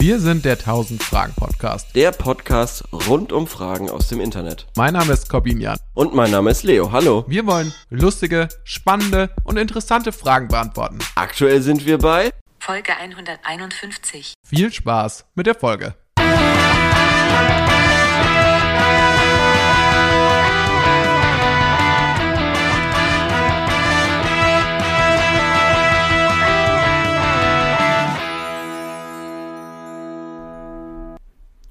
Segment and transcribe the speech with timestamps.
[0.00, 1.94] Wir sind der 1000 Fragen Podcast.
[1.94, 4.66] Der Podcast rund um Fragen aus dem Internet.
[4.74, 5.76] Mein Name ist Corbinian.
[5.92, 6.90] Und mein Name ist Leo.
[6.90, 7.26] Hallo.
[7.28, 11.00] Wir wollen lustige, spannende und interessante Fragen beantworten.
[11.16, 14.32] Aktuell sind wir bei Folge 151.
[14.42, 15.94] Viel Spaß mit der Folge.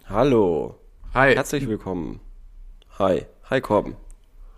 [0.10, 0.76] Hallo.
[1.14, 1.34] Hi.
[1.36, 2.20] Herzlich willkommen.
[2.98, 3.26] Hi.
[3.50, 3.96] Hi Corben.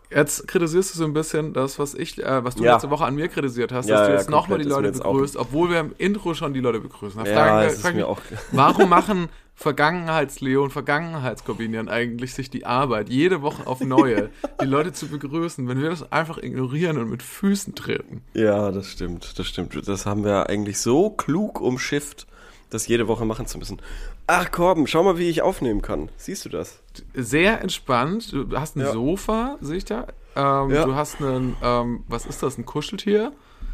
[0.10, 2.74] Jetzt kritisierst du so ein bisschen das, was ich, äh, was du Ja.
[2.74, 5.38] letzte Woche an mir kritisiert hast, Ja, dass du ja, jetzt nochmal die Leute begrüßt,
[5.38, 7.24] obwohl wir im Intro schon die Leute begrüßen.
[7.24, 8.20] Da Ja, fragen es ist fragen mir auch-
[8.52, 14.92] Warum machen Vergangenheits-Leo und Vergangenheitskorbinian eigentlich sich die Arbeit, jede Woche auf neue, die Leute
[14.92, 18.22] zu begrüßen, wenn wir das einfach ignorieren und mit Füßen treten?
[18.34, 19.38] Ja, das stimmt.
[19.40, 19.88] Das stimmt.
[19.88, 22.28] Das haben wir eigentlich so klug umschifft,
[22.70, 23.82] das jede Woche machen zu müssen.
[24.28, 26.10] Ach Corben, schau mal, wie ich aufnehmen kann.
[26.16, 26.82] Siehst du das?
[27.14, 28.32] Sehr entspannt.
[28.32, 28.92] Du hast ein Ja.
[28.94, 30.08] Sofa, sehe ich da.
[30.36, 30.86] Ähm, Ja.
[30.86, 33.34] Du hast einen, ähm, was ist das, ein Kuscheltier?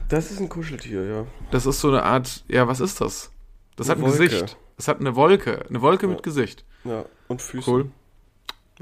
[0.09, 1.25] Das ist ein Kuscheltier, ja.
[1.51, 3.31] Das ist so eine Art, ja, was ist das?
[3.75, 4.29] Das Eine hat ein Wolke.
[4.29, 4.57] Gesicht.
[4.77, 5.65] Das hat eine Wolke.
[5.69, 6.63] Eine Wolke mit Gesicht.
[6.83, 7.05] Ja.
[7.27, 7.69] Und Füße.
[7.69, 7.91] Cool.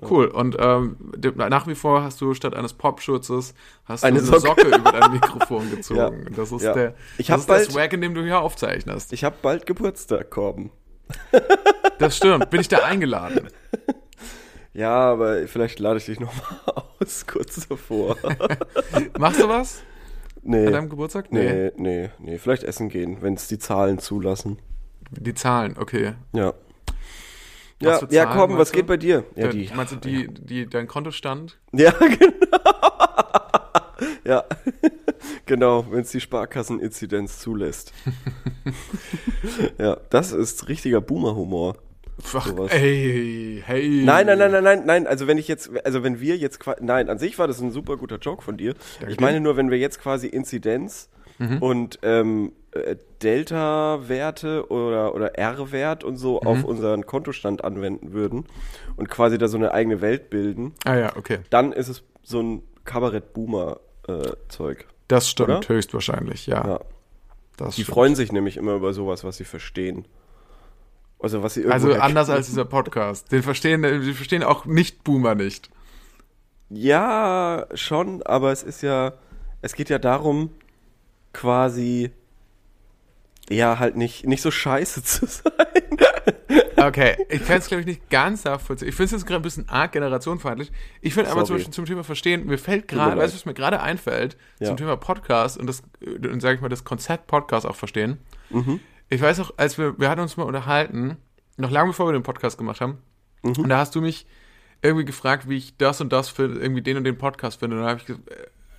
[0.10, 0.28] Cool.
[0.28, 0.98] Und ähm,
[1.36, 3.54] nach wie vor hast du statt eines Popschutzes
[3.86, 4.62] hast Eine du eine Socke.
[4.64, 6.24] Socke über dein Mikrofon gezogen.
[6.30, 6.30] Ja.
[6.36, 6.74] Das ist Ja.
[6.74, 9.14] der, Ich das ist der bald- Swag, in dem du hier aufzeichnest.
[9.14, 10.70] Ich habe bald Geburtstag, Corben.
[12.00, 12.50] Das stimmt.
[12.50, 13.48] Bin ich da eingeladen?
[14.74, 16.60] Ja, aber vielleicht lade ich dich nochmal
[17.00, 18.18] aus, kurz davor.
[19.18, 19.84] Machst du was
[20.44, 20.68] nee.
[20.68, 21.32] an deinem Geburtstag?
[21.32, 22.38] Nee, nee, nee.
[22.38, 24.60] Vielleicht essen gehen, wenn es die Zahlen zulassen.
[25.12, 26.14] Die Zahlen, okay.
[26.34, 26.54] Ja.
[27.80, 28.78] Was Ja, für ja, Zahlen, komm, was du?
[28.78, 29.24] geht bei dir?
[29.36, 29.70] Ja, die.
[29.74, 31.58] Meinst du die, die, dein Kontostand?
[31.72, 32.92] Ja, genau.
[34.26, 34.44] ja,
[35.46, 37.94] genau, wenn es die Sparkasseninzidenz zulässt.
[39.78, 41.78] ja, das ist richtiger Boomer-Humor.
[42.34, 42.72] Ach, Sowas.
[42.72, 44.04] ey, hey.
[44.06, 45.08] Nein, nein, nein, nein, nein, nein.
[45.08, 47.98] Also wenn ich jetzt, also wenn wir jetzt, nein, an sich war das ein super
[47.98, 48.74] guter Joke von dir.
[49.08, 51.58] Ich meine nur, wenn wir jetzt quasi Inzidenz Mhm.
[51.58, 56.48] und ähm, äh, Delta-Werte oder, oder R-Wert und so Mhm.
[56.48, 58.46] auf unseren Kontostand anwenden würden
[58.96, 61.40] und quasi da so eine eigene Welt bilden, Ah ja, okay.
[61.50, 64.88] dann ist es so ein Kabarett-Boomer-Zeug.
[65.08, 65.68] Das stimmt Oder?
[65.68, 66.66] höchstwahrscheinlich, ja.
[66.66, 66.80] ja.
[67.60, 67.88] Die stimmt.
[67.88, 70.08] freuen sich nämlich immer über sowas, was sie verstehen.
[71.20, 73.32] Also was sie Also anders als dieser Podcast.
[73.32, 75.70] Den verstehen, die verstehen auch Nicht-Boomer nicht.
[76.70, 79.14] Ja, schon, aber es ist ja,
[79.62, 80.50] es geht ja darum,
[81.32, 82.12] quasi,
[83.50, 85.44] ja, halt nicht, nicht so scheiße zu sein.
[86.88, 88.88] Okay, ich kann es glaube ich nicht ganz nachvollziehen.
[88.90, 90.72] Ich finde es jetzt gerade ein bisschen arg generationenfeindlich.
[91.02, 91.56] Ich finde aber zum.
[91.56, 94.68] Beispiel zum Thema Verstehen, mir fällt gerade, weißt du, was mir gerade einfällt, Ja.
[94.68, 98.18] zum Thema Podcast und das, und sage ich mal, das Konzept Podcast auch verstehen.
[98.50, 98.80] Mhm.
[99.10, 101.18] Ich weiß auch, als wir, wir hatten uns mal unterhalten,
[101.58, 102.98] noch lange bevor wir den Podcast gemacht haben,
[103.44, 103.52] Mhm.
[103.60, 104.26] und da hast du mich
[104.82, 107.76] irgendwie gefragt, wie ich das und das für irgendwie den und den Podcast finde.
[107.78, 108.16] Und dann habe ich,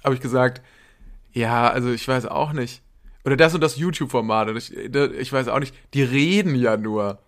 [0.04, 0.60] hab ich gesagt,
[1.32, 2.82] ja, also ich weiß auch nicht.
[3.24, 4.50] Oder das und das YouTube-Format.
[4.56, 7.18] Ich, da- ich weiß auch nicht, die reden ja nur.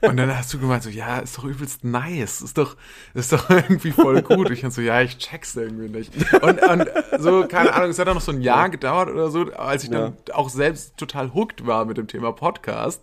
[0.00, 2.76] Und dann hast du gemeint, so, ja, ist doch übelst nice, ist doch,
[3.14, 4.50] ist doch irgendwie voll gut.
[4.50, 6.12] Ich dann so, ja, ich check's irgendwie nicht.
[6.42, 6.88] Und, und
[7.18, 9.90] so, keine Ahnung, es hat dann noch so ein Jahr gedauert oder so, als ich
[9.90, 13.02] dann auch selbst total hooked war mit dem Thema Podcast.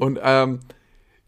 [0.00, 0.60] Und ähm,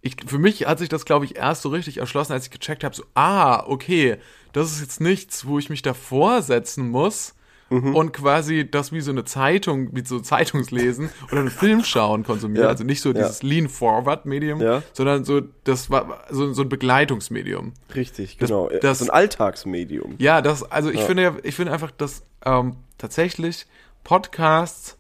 [0.03, 2.85] ich, für mich hat sich das, glaube ich, erst so richtig erschlossen, als ich gecheckt
[2.85, 4.19] habe, so, ah, okay,
[4.53, 7.36] das ist jetzt nichts, wo ich mich davor setzen muss
[7.69, 12.63] und quasi das wie so eine Zeitung, wie so Zeitungslesen oder einen Film schauen konsumieren.
[12.65, 13.15] Ja, Also nicht so ja.
[13.15, 14.83] dieses Lean-Forward-Medium, Ja.
[14.93, 17.73] sondern so, das war so, so ein Begleitungsmedium.
[17.95, 18.69] Richtig, Das- genau.
[18.81, 20.15] das- so ein Alltagsmedium.
[20.19, 23.67] Ja, das, also ich finde ja, ich finde einfach, dass ähm, tatsächlich
[24.05, 24.97] Podcasts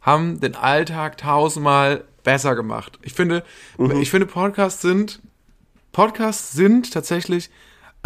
[0.00, 2.98] haben den Alltag tausendmal besser gemacht.
[3.02, 3.44] Ich finde,
[3.76, 4.00] Mhm.
[4.00, 5.20] ich finde Podcasts sind,
[5.92, 7.50] Podcasts sind tatsächlich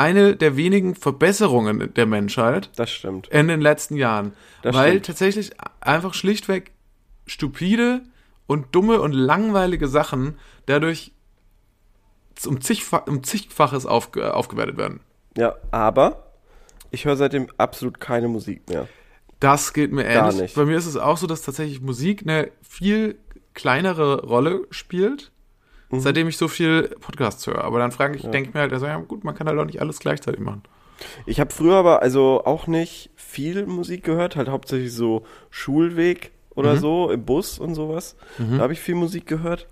[0.00, 3.28] eine der wenigen Verbesserungen der Menschheit Das stimmt.
[3.28, 4.32] in den letzten Jahren.
[4.62, 5.06] Das weil stimmt.
[5.06, 5.50] tatsächlich
[5.80, 6.72] einfach schlichtweg
[7.26, 8.00] stupide
[8.46, 11.12] und dumme und langweilige Sachen dadurch
[12.46, 15.00] um, zigfa um zigfaches aufge aufgewertet werden.
[15.36, 16.32] Ja, aber
[16.90, 18.88] ich höre seitdem absolut keine Musik mehr.
[19.38, 20.54] Das geht mir ähnlich.
[20.54, 23.18] Bei mir ist es auch so, dass tatsächlich Musik eine viel
[23.52, 25.30] kleinere Rolle spielt,
[25.90, 26.00] Mhm.
[26.00, 27.64] seitdem ich so viel Podcasts höre.
[27.64, 29.64] Aber dann frage ich, denke ich mir halt, also, ja gut, man kann halt auch
[29.64, 30.62] nicht alles gleichzeitig machen.
[31.26, 36.76] Ich habe früher aber also auch nicht viel Musik gehört, halt hauptsächlich so Schulweg oder
[36.76, 38.16] so, im Bus und sowas.
[38.38, 39.66] Da habe ich viel Musik gehört.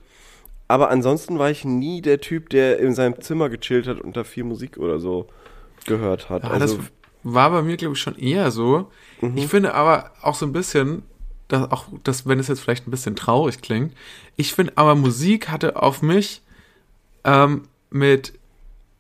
[0.68, 4.24] Aber ansonsten war ich nie der Typ, der in seinem Zimmer gechillt hat und da
[4.24, 5.28] viel Musik oder so
[5.86, 6.44] gehört hat.
[6.44, 6.86] Ja, also, das
[7.22, 8.90] war bei mir, glaube ich, schon eher so.
[9.20, 9.36] Mhm.
[9.36, 11.02] Ich finde aber auch so ein bisschen,
[11.48, 13.94] dass auch, dass, wenn es jetzt vielleicht ein bisschen traurig klingt,
[14.36, 16.42] ich finde aber Musik hatte auf mich
[17.24, 18.34] ähm, mit,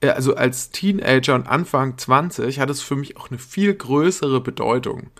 [0.00, 5.10] also als Teenager und Anfang 20 hat es für mich auch eine viel größere Bedeutung.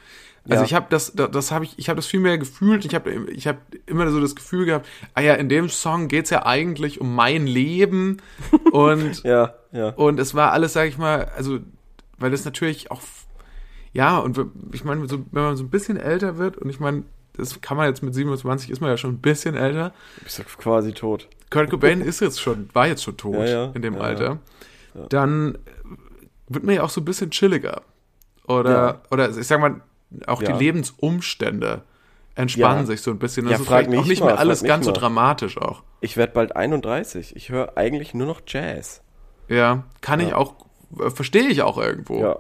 [0.49, 0.65] Also Ja.
[0.65, 2.87] ich habe das, das, das habe ich, ich habe das viel mehr gefühlt.
[2.87, 6.31] Ich habe, ich habe immer so das Gefühl gehabt, ah ja, in dem Song geht's
[6.31, 8.23] ja eigentlich um mein Leben
[8.73, 9.91] und Ja, ja.
[9.91, 11.59] und es war alles, sag ich mal, also,
[12.17, 13.03] weil das natürlich auch,
[13.93, 14.39] ja, und
[14.73, 17.03] ich meine, so, wenn man so ein bisschen älter wird, und ich meine,
[17.39, 19.93] das kann man jetzt mit 27, ist man ja schon ein bisschen älter.
[20.19, 21.29] Du bist ja quasi tot.
[21.51, 24.39] Kurt Cobain ist jetzt schon, war jetzt schon tot Ja, ja, in dem ja, Alter.
[25.09, 25.57] Dann
[26.49, 27.83] wird man ja auch so ein bisschen chilliger.
[28.47, 29.03] Oder, Ja.
[29.11, 29.81] oder ich sag mal,
[30.27, 30.53] auch Ja.
[30.53, 31.83] die Lebensumstände
[32.35, 32.87] entspannen Ja.
[32.87, 33.47] sich so ein bisschen.
[33.47, 34.99] Ja, Das ist frag vielleicht auch nicht mal, mehr alles ganz so mal.
[34.99, 35.83] dramatisch auch.
[36.01, 37.35] Ich werde bald 31.
[37.37, 39.03] Ich höre eigentlich nur noch Jazz.
[39.49, 40.37] Ja, kann ich Ja.
[40.37, 40.55] auch,
[41.01, 42.21] äh, verstehe ich auch irgendwo.
[42.21, 42.37] Ja.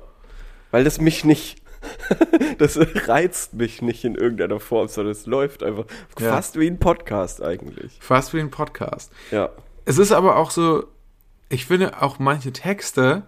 [0.70, 1.62] Weil das mich nicht.
[2.58, 5.84] das reizt mich nicht in irgendeiner Form, sondern es läuft einfach
[6.18, 6.30] Ja.
[6.32, 7.98] fast wie ein Podcast eigentlich.
[8.00, 9.12] Fast wie ein Podcast.
[9.30, 9.50] Ja.
[9.84, 10.84] Es ist aber auch so,
[11.48, 13.22] ich finde auch manche Texte,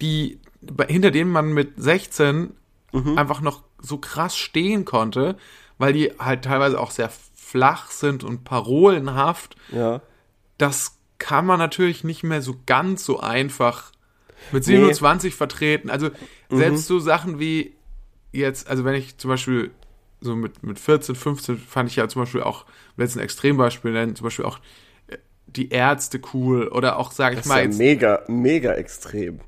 [0.00, 0.40] die
[0.88, 2.54] hinter denen man mit 16
[2.92, 3.18] Mhm.
[3.18, 5.36] einfach noch so krass stehen konnte,
[5.78, 9.56] weil die halt teilweise auch sehr flach sind und parolenhaft.
[9.72, 10.00] Ja.
[10.58, 13.90] Das kann man natürlich nicht mehr so ganz so einfach
[14.52, 14.74] mit Nee.
[14.74, 14.80] Mhm.
[14.86, 15.90] 27 vertreten.
[15.90, 16.10] Also
[16.58, 17.74] selbst so Sachen wie
[18.32, 19.70] jetzt, also wenn ich zum Beispiel
[20.20, 22.64] so mit, mit 14, 15 fand ich ja zum Beispiel auch,
[22.96, 24.58] wenn jetzt ein Extrembeispiel nennen, zum Beispiel auch
[25.08, 28.72] äh, die Ärzte cool oder auch, sage ich Das ist mal, ja jetzt, mega, mega
[28.74, 29.40] extrem.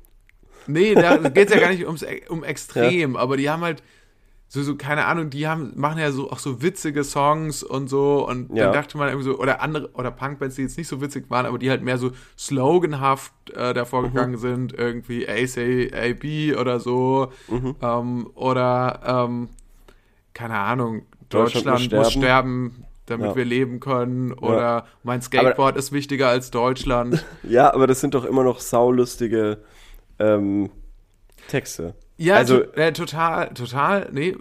[0.67, 3.81] nee, da geht es ja gar nicht ums, um Extrem, aber die haben halt
[4.49, 8.25] so, so, keine Ahnung, die haben, machen ja so auch so witzige Songs und so
[8.27, 8.63] und Ja.
[8.65, 11.45] dann dachte man irgendwie so, oder andere, oder Punkbands, die jetzt nicht so witzig waren,
[11.45, 14.07] aber die halt mehr so sloganhaft äh, davor Mhm.
[14.07, 17.75] gegangen sind, irgendwie ACAB oder so, Mhm.
[17.81, 19.49] ähm, oder, ähm,
[20.33, 23.35] keine Ahnung, Deutschland Deutschland, muss muss sterben, damit Ja.
[23.35, 27.25] wir leben können, oder mein Skateboard ist wichtiger als Deutschland.
[27.43, 29.57] Ja, aber das sind doch immer noch saulustige
[30.19, 30.69] ähm,
[31.47, 31.95] Texte.
[32.17, 34.35] Ja, Also- äh, total, total, nee,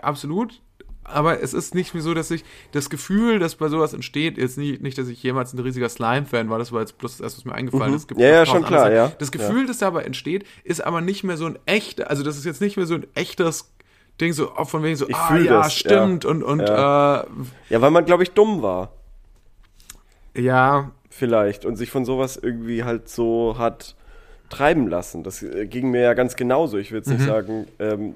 [0.00, 0.60] absolut.
[1.04, 4.56] Aber es ist nicht mehr so, dass ich das Gefühl, dass bei sowas entsteht, jetzt
[4.56, 7.38] nicht, nicht dass ich jemals ein riesiger Slime-Fan war, das war jetzt bloß das erste,
[7.40, 8.02] was mir eingefallen ist.
[8.02, 8.24] Es gibt Mhm.
[8.26, 9.12] Ja, ja, schon klar, ja.
[9.18, 12.44] Das Gefühl, das dabei entsteht, ist aber nicht mehr so ein echter, also das ist
[12.44, 13.72] jetzt nicht mehr so ein echtes
[14.20, 17.22] Ding, so auch von wegen so, Ich ah ja, das, stimmt, und, und Ja.
[17.22, 17.26] äh,
[17.70, 18.92] Ja, weil man, glaube ich, dumm war.
[20.36, 21.66] ja, Vielleicht.
[21.66, 23.96] Und sich von sowas irgendwie halt so hat
[24.52, 25.22] treiben lassen.
[25.24, 26.78] Das äh, ging mir ja ganz genauso.
[26.78, 27.14] Ich will jetzt Mhm.
[27.16, 28.14] nicht sagen, ähm,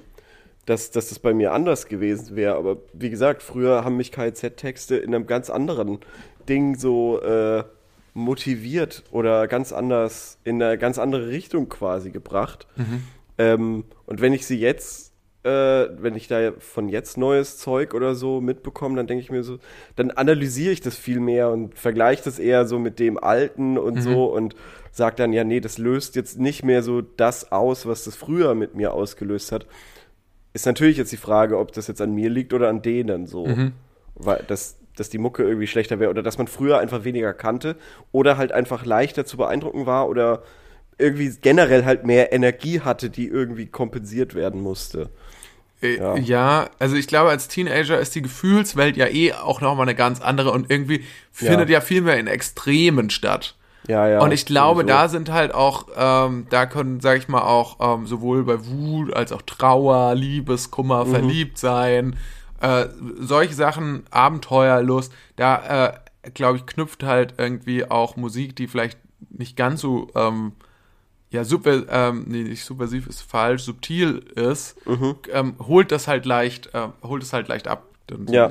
[0.65, 2.55] dass, dass das bei mir anders gewesen wäre.
[2.55, 5.99] Aber wie gesagt, früher haben mich KZ-Texte in einem ganz anderen
[6.49, 7.63] Ding so äh,
[8.13, 12.67] motiviert oder ganz anders, in eine ganz andere Richtung quasi gebracht.
[13.37, 15.13] Ähm, und wenn ich sie jetzt,
[15.47, 19.43] äh, wenn ich da von jetzt neues Zeug oder so mitbekomme, dann denke ich mir
[19.43, 19.59] so,
[19.95, 24.01] dann analysiere ich das viel mehr und vergleiche das eher so mit dem Alten und
[24.01, 24.55] so und
[24.91, 28.55] sage dann, ja, nee, das löst jetzt nicht mehr so das aus, was das früher
[28.55, 29.65] mit mir ausgelöst hat.
[30.53, 33.45] Ist natürlich jetzt die Frage, ob das jetzt an mir liegt oder an denen so.
[34.15, 37.77] Weil das, dass die Mucke irgendwie schlechter wäre oder dass man früher einfach weniger kannte
[38.11, 40.43] oder halt einfach leichter zu beeindrucken war oder
[40.97, 45.09] irgendwie generell halt mehr Energie hatte, die irgendwie kompensiert werden musste.
[45.81, 46.15] Äh, Ja.
[46.17, 46.69] Ja.
[46.79, 50.51] also ich glaube, als Teenager ist die Gefühlswelt ja eh auch nochmal eine ganz andere
[50.51, 53.55] und irgendwie findet ja viel mehr in Extremen statt.
[53.87, 54.19] Ja, ja.
[54.21, 54.97] und ich glaube, sowieso.
[54.97, 59.13] da sind halt auch, ähm, da können, sag ich mal, auch ähm, sowohl bei Wut
[59.15, 61.09] als auch Trauer, Liebeskummer, Mhm.
[61.11, 62.17] verliebt sein,
[62.59, 62.87] äh,
[63.19, 65.85] solche Sachen, Abenteuerlust, da,
[66.23, 68.97] äh, glaube ich, knüpft halt irgendwie auch Musik, die vielleicht
[69.29, 70.51] nicht ganz so, ähm,
[71.29, 75.15] ja, super, ähm, nee, nicht subversiv ist falsch, subtil ist, Mhm.
[75.31, 78.49] ähm, holt das halt leicht, äh, holt es halt leicht ab, dann so Ja.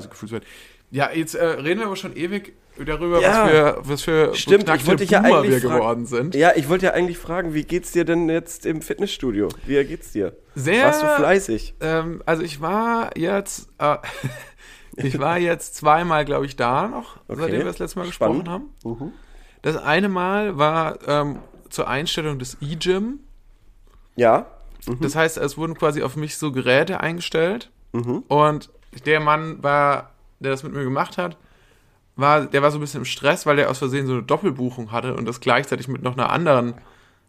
[0.90, 2.52] Ja, jetzt äh, reden wir aber schon ewig
[2.84, 3.28] darüber, Ja.
[3.30, 6.34] was für, was für Stimmt, ich wollte ja eigentlich wir geworden sind.
[6.34, 9.48] Ja, ich wollte ja eigentlich fragen, wie geht's dir denn jetzt im Fitnessstudio?
[9.64, 10.36] Wie geht's dir?
[10.54, 11.74] Sehr, Warst du fleißig?
[11.80, 13.96] ähm, also ich war jetzt, äh,
[14.96, 17.40] ich war jetzt zweimal, glaube ich, da noch, Okay.
[17.40, 18.44] seitdem wir das letzte Mal Spannend.
[18.44, 18.50] gesprochen
[18.90, 19.12] haben.
[19.62, 21.38] Das eine Mal war ähm,
[21.70, 23.20] zur Einstellung des E-Gym.
[24.16, 24.46] Ja.
[25.00, 27.70] Das heißt, es wurden quasi auf mich so Geräte eingestellt.
[27.92, 28.24] Mhm.
[28.28, 28.70] Und
[29.04, 31.36] der Mann war, der das mit mir gemacht hat,
[32.14, 34.92] war, der war so ein bisschen im Stress, weil der aus Versehen so eine Doppelbuchung
[34.92, 36.74] hatte und das gleichzeitig mit noch einer anderen,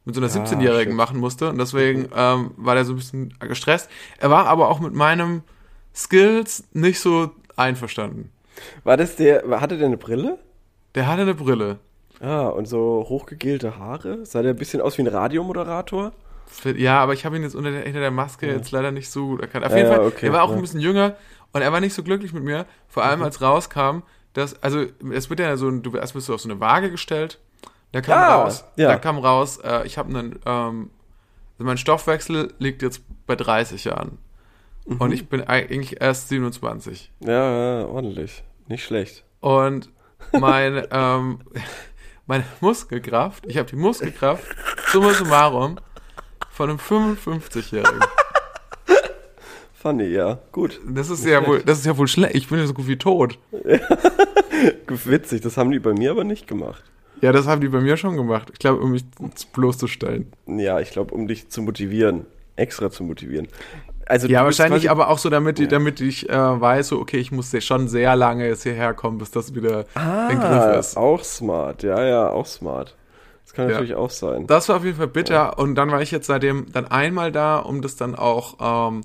[0.05, 0.97] mit so einer 17-Jährigen shit.
[0.97, 1.49] machen musste.
[1.49, 3.89] Und deswegen ähm, war der so ein bisschen gestresst.
[4.19, 5.41] Er war aber auch mit meinem
[5.93, 8.31] Skills nicht so einverstanden.
[8.83, 10.37] War das der, hatte der eine Brille?
[10.95, 11.79] Der hatte eine Brille.
[12.19, 14.25] Ah, und so hochgegelte Haare?
[14.25, 16.13] Sah der ein bisschen aus wie ein Radiomoderator?
[16.77, 19.27] Ja, aber ich habe ihn jetzt unter der, hinter der Maske jetzt leider nicht so
[19.27, 19.65] gut erkannt.
[19.65, 20.55] Auf Ja, jeden ja, Fall, okay, er war auch ja.
[20.55, 21.15] ein bisschen jünger
[21.51, 22.65] und er war nicht so glücklich mit mir.
[22.87, 23.99] Vor allem, als rauskam,
[24.33, 26.89] dass, also, es wird ja so, ein- du erst bist du auf so eine Waage
[26.89, 27.39] gestellt.
[27.91, 28.87] Da kam Ah, raus, ja.
[28.89, 30.89] da kam raus, äh, ich habe einen, ähm,
[31.53, 34.17] also mein Stoffwechsel liegt jetzt bei 30 Jahren.
[34.85, 34.97] Mhm.
[35.01, 37.11] Und ich bin eigentlich erst 27.
[37.19, 38.43] Ja, ja, ordentlich.
[38.67, 39.23] Nicht schlecht.
[39.41, 39.89] Und
[40.31, 41.39] mein, ähm,
[42.27, 44.43] meine Muskelkraft, ich habe die Muskelkraft,
[44.91, 45.77] summa summarum,
[46.51, 48.01] von einem 55-Jährigen.
[49.73, 50.39] Funny, ja.
[50.51, 50.79] Gut.
[50.87, 52.35] Das ist ja wohl, das ist ja wohl schlecht.
[52.35, 53.37] Ich bin ja so gut wie tot.
[54.87, 56.83] Witzig, das haben die bei mir aber nicht gemacht.
[57.21, 58.49] Ja, das haben die bei mir schon gemacht.
[58.51, 59.05] Ich glaube, um mich
[59.53, 60.31] bloßzustellen.
[60.47, 62.25] Ja, ich glaube, um dich zu motivieren.
[62.55, 63.47] Extra zu motivieren.
[64.09, 65.67] Also Ja, wahrscheinlich aber auch so, damit, Ja.
[65.67, 69.31] damit ich äh, weiß, so, okay, ich muss schon sehr lange jetzt hierher kommen, bis
[69.31, 69.85] das wieder
[70.29, 70.97] in Griff Ah, ist.
[70.97, 71.83] auch smart.
[71.83, 72.95] Ja, ja, auch smart.
[73.43, 73.71] Das kann Ja.
[73.73, 74.47] natürlich auch sein.
[74.47, 75.57] Das war auf jeden Fall bitter.
[75.59, 79.01] Und dann war ich jetzt seitdem dann einmal da, um das dann auch ähm,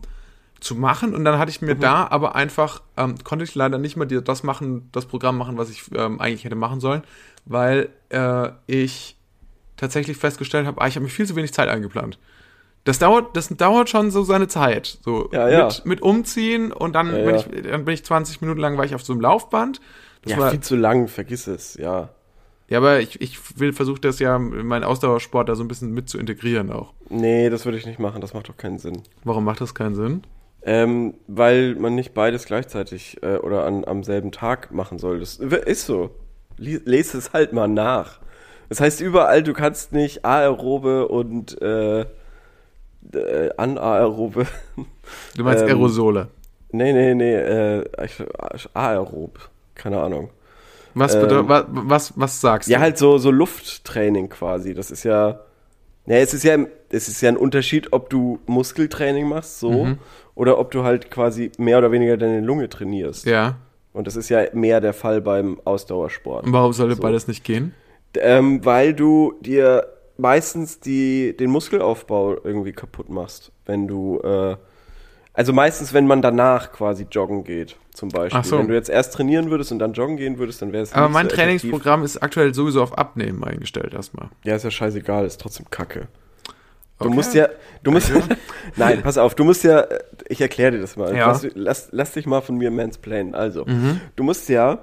[0.61, 1.15] zu machen.
[1.15, 1.69] Und dann hatte ich Mhm.
[1.69, 5.37] mir da aber einfach, ähm, konnte ich leider nicht mehr die, das machen, das Programm
[5.39, 7.03] machen, was ich ähm, eigentlich hätte machen sollen,
[7.45, 9.17] weil äh, ich
[9.77, 12.19] tatsächlich festgestellt habe, ah, ich habe mir viel zu wenig Zeit eingeplant.
[12.85, 14.99] Das dauert, das dauert schon so seine Zeit.
[15.05, 15.67] So Ja, ja.
[15.67, 18.85] Mit, mit Umziehen und dann, Ja, bin ich, dann bin ich 20 Minuten lang war
[18.85, 19.81] ich auf so einem Laufband.
[20.23, 22.11] Das ja, war, viel zu lang, vergiss es, ja.
[22.69, 26.09] ja, aber ich, ich will versuche das ja, meinen Ausdauersport da so ein bisschen mit
[26.09, 26.93] zu integrieren auch.
[27.09, 29.03] Nee, das würde ich nicht machen, das macht doch keinen Sinn.
[29.25, 30.23] Warum macht das keinen Sinn?
[30.65, 35.19] Ähm, weil man nicht beides gleichzeitig äh, oder an, am selben Tag machen soll.
[35.19, 36.11] Das ist so.
[36.57, 38.21] Lies, lese es halt mal nach.
[38.69, 42.07] Das heißt überall, du kannst nicht aerobe und äh,
[43.15, 44.47] äh, anaerobe.
[45.37, 46.29] Du meinst Ähm, Aerosole.
[46.71, 49.51] nee, nee, nee, äh, ich- aerob.
[49.75, 50.31] Keine Ahnung.
[50.95, 52.83] Was, ähm, bedeu- wa- was, was sagst Ja, du?
[52.85, 54.73] halt so, so Lufttraining quasi.
[54.75, 55.41] Das ist ja.
[56.07, 56.57] Ja, es ist ja,
[56.89, 59.99] es ist ja ein Unterschied, ob du Muskeltraining machst, so, Mhm.
[60.35, 63.25] oder ob du halt quasi mehr oder weniger deine Lunge trainierst.
[63.27, 63.57] Ja.
[63.93, 66.45] Und das ist ja mehr der Fall beim Ausdauersport.
[66.47, 67.03] Und warum sollte So.
[67.03, 67.75] beides nicht gehen?
[68.19, 74.57] Ähm, weil du dir meistens die, den Muskelaufbau irgendwie kaputt machst, wenn du, äh,
[75.35, 78.41] also meistens, wenn man danach quasi joggen geht, zum Beispiel.
[78.41, 78.59] Ach so.
[78.59, 81.07] Wenn du jetzt erst trainieren würdest und dann joggen gehen würdest, dann wäre es Aber
[81.07, 81.61] nicht mein so effektiv.
[81.63, 84.29] Trainingsprogramm ist aktuell sowieso auf Abnehmen eingestellt erstmal.
[84.45, 86.09] Ja, ist ja scheißegal, ist trotzdem kacke.
[87.03, 87.17] Du Okay.
[87.17, 87.49] musst ja,
[87.83, 88.11] du musst,
[88.77, 89.87] nein, pass auf, du musst ja,
[90.29, 91.15] ich erkläre dir das mal.
[91.15, 91.27] Ja.
[91.29, 93.35] Lass, lass, lass dich mal von mir mansplainen.
[93.35, 93.67] Also,
[94.17, 94.79] du musst ja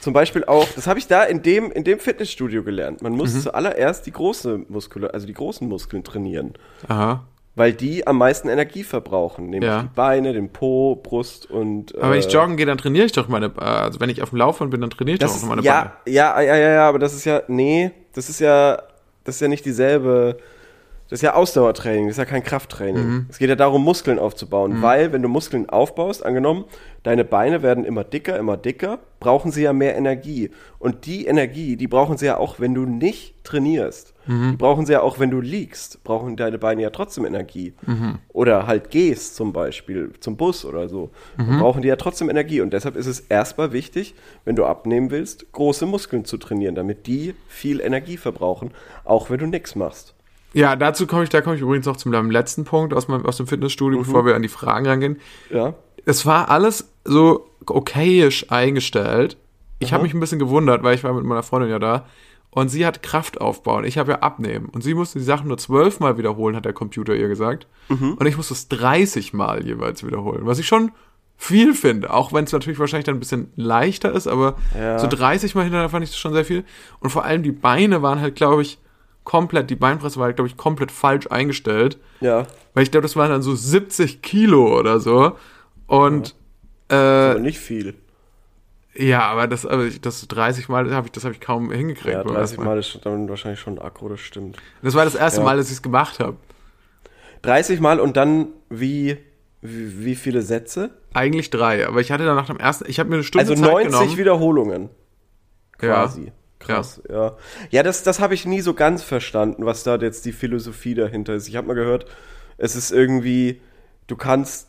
[0.00, 3.02] zum Beispiel auch, das habe ich da in dem, in dem Fitnessstudio gelernt.
[3.02, 6.54] Man muss zuallererst die große Muskulatur, also die großen Muskeln trainieren,
[6.88, 7.24] Aha.
[7.54, 9.82] weil die am meisten Energie verbrauchen, nämlich Ja.
[9.82, 11.94] die Beine, den Po, Brust und.
[11.98, 14.22] Aber wenn ich äh, joggen gehe, dann trainiere ich doch meine, äh, also wenn ich
[14.22, 16.88] auf dem Laufband bin, dann trainiere ich doch auch meine ja, ja, ja, ja, ja,
[16.88, 18.80] aber das ist ja, nee, das ist ja,
[19.24, 20.38] das ist ja nicht dieselbe,
[21.10, 23.04] das ist ja Ausdauertraining, das ist ja kein Krafttraining.
[23.04, 23.26] Mhm.
[23.28, 26.66] Es geht ja darum, Muskeln aufzubauen, weil wenn du Muskeln aufbaust, angenommen,
[27.02, 30.50] deine Beine werden immer dicker, immer dicker, brauchen sie ja mehr Energie.
[30.78, 34.14] Und die Energie, die brauchen sie ja auch, wenn du nicht trainierst.
[34.26, 34.52] Mhm.
[34.52, 37.74] Die brauchen sie ja auch, wenn du liegst, brauchen deine Beine ja trotzdem Energie.
[37.84, 38.18] Mhm.
[38.28, 41.10] Oder halt gehst zum Beispiel zum Bus oder so.
[41.36, 41.46] Mhm.
[41.48, 42.60] Dann brauchen die ja trotzdem Energie.
[42.60, 44.14] Und deshalb ist es erstmal wichtig,
[44.44, 48.70] wenn du abnehmen willst, große Muskeln zu trainieren, damit die viel Energie verbrauchen,
[49.04, 50.14] auch wenn du nichts machst.
[50.52, 53.24] Ja, dazu komme ich, da komme ich übrigens noch zu meinem letzten Punkt aus, meinem,
[53.26, 55.20] aus dem Fitnessstudio, bevor wir an die Fragen rangehen.
[55.50, 55.74] Ja.
[56.04, 59.36] Es war alles so okayisch eingestellt.
[59.78, 62.06] Ich habe mich ein bisschen gewundert, weil ich war mit meiner Freundin ja da.
[62.50, 63.84] Und sie hat Kraft aufbauen.
[63.84, 64.68] Ich habe ja abnehmen.
[64.70, 67.66] Und sie musste die Sachen nur zwölfmal wiederholen, hat der Computer ihr gesagt.
[68.18, 70.40] Und ich musste es 30 Mal jeweils wiederholen.
[70.46, 70.90] Was ich schon
[71.36, 72.12] viel finde.
[72.12, 74.98] Auch wenn es natürlich wahrscheinlich dann ein bisschen leichter ist, aber Ja.
[74.98, 76.64] so 30 Mal hintereinander fand ich das schon sehr viel.
[76.98, 78.78] Und vor allem die Beine waren halt, glaube ich,
[79.30, 81.98] komplett, die Beinpresse war halt, glaube ich, komplett falsch eingestellt.
[82.20, 82.46] Ja.
[82.74, 85.36] Weil ich glaube, das waren dann so 70 Kilo oder so.
[85.86, 86.34] Und
[86.88, 87.94] Aber äh, nicht viel.
[88.94, 92.14] ja, aber das, aber ich- das 30 Mal habe ich, das habe ich kaum hingekriegt.
[92.14, 94.56] Ja, beim 30 ersten Mal ist dann wahrscheinlich schon aggro, das stimmt.
[94.82, 95.44] Das war das erste Ja.
[95.46, 96.36] Mal, dass ich es gemacht habe.
[97.42, 99.16] 30 Mal und dann wie,
[99.62, 100.90] wie, wie viele Sätze?
[101.14, 103.54] Eigentlich drei, aber ich hatte dann nach dem ersten, ich habe mir eine Stunde Also
[103.62, 104.16] Zeit 90 genommen.
[104.18, 104.88] Wiederholungen.
[105.80, 106.12] Ja.
[106.60, 107.36] Krass, ja.
[107.70, 111.34] Ja, das, das habe ich nie so ganz verstanden, was da jetzt die Philosophie dahinter
[111.34, 111.48] ist.
[111.48, 112.06] Ich habe mal gehört,
[112.58, 113.60] es ist irgendwie,
[114.06, 114.68] du kannst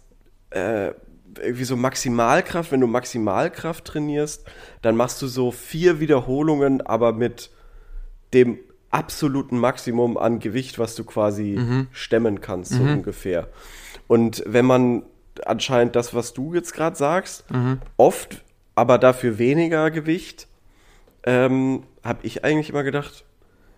[0.52, 0.92] äh,
[1.40, 4.46] irgendwie so Maximalkraft, wenn du Maximalkraft trainierst,
[4.82, 7.52] dann machst du so vier Wiederholungen, aber mit
[8.34, 8.58] dem
[8.90, 11.56] absoluten Maximum an Gewicht, was du quasi
[11.92, 13.48] stemmen kannst, so ungefähr.
[14.08, 15.04] Und wenn man
[15.46, 17.46] anscheinend das, was du jetzt gerade sagst,
[17.96, 18.44] oft,
[18.76, 20.48] aber dafür weniger Gewicht,
[21.24, 23.26] ähm, habe ich eigentlich immer gedacht,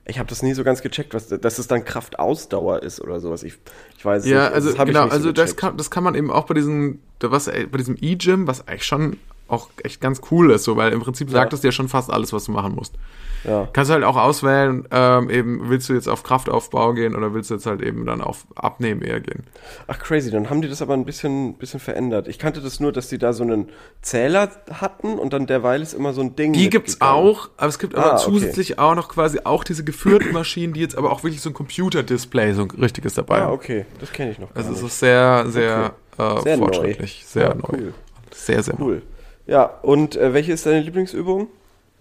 [0.05, 3.43] Ich habe das nie so ganz gecheckt, was, dass es dann Kraftausdauer ist oder sowas.
[3.43, 3.55] Ich,
[3.97, 4.53] ich weiß Ja, nicht.
[4.53, 6.45] also das hab ich genau, nicht so also das kann, das kann man eben auch
[6.45, 10.75] bei diesem, was, bei diesem E-Gym, was eigentlich schon auch echt ganz cool ist, so,
[10.77, 12.95] weil im Prinzip sagt es dir schon fast alles, was du machen musst.
[13.43, 13.67] Ja.
[13.73, 17.49] Kannst du halt auch auswählen, ähm, eben, willst du jetzt auf Kraftaufbau gehen oder willst
[17.49, 19.43] du jetzt halt eben dann auf Abnehmen eher gehen?
[19.87, 22.27] Ach crazy, dann haben die das aber ein bisschen, bisschen verändert.
[22.27, 23.69] Ich kannte das nur, dass die da so einen
[24.01, 26.53] Zähler hatten und dann derweil ist immer so ein Ding.
[26.53, 28.23] Die gibt's auch, aber es gibt aber Ah, okay.
[28.23, 31.53] zusätzlich auch noch quasi auch diese geführten Maschinen, die jetzt aber auch wirklich so ein
[31.53, 33.53] Computerdisplay, so ein richtiges dabei Ah, haben.
[33.53, 34.53] okay, das kenne ich noch.
[34.53, 36.65] Gar Also es ist sehr, sehr, Sehr äh, neu.
[36.65, 37.61] fortschrittlich, sehr Ja, neu.
[37.71, 37.93] cool.
[38.31, 38.85] Sehr, sehr neu.
[38.85, 39.01] Cool.
[39.47, 41.47] Ja, und äh, welche ist deine Lieblingsübung?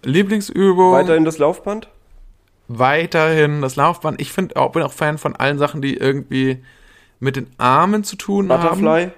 [0.03, 0.93] Lieblingsübung.
[0.93, 1.87] Weiterhin das Laufband?
[2.69, 4.19] weiterhin das Laufband.
[4.21, 6.63] Ich finde auch, bin auch Fan von allen Sachen, die irgendwie
[7.19, 8.61] mit den Armen zu tun haben.
[8.81, 9.11] Butterfly?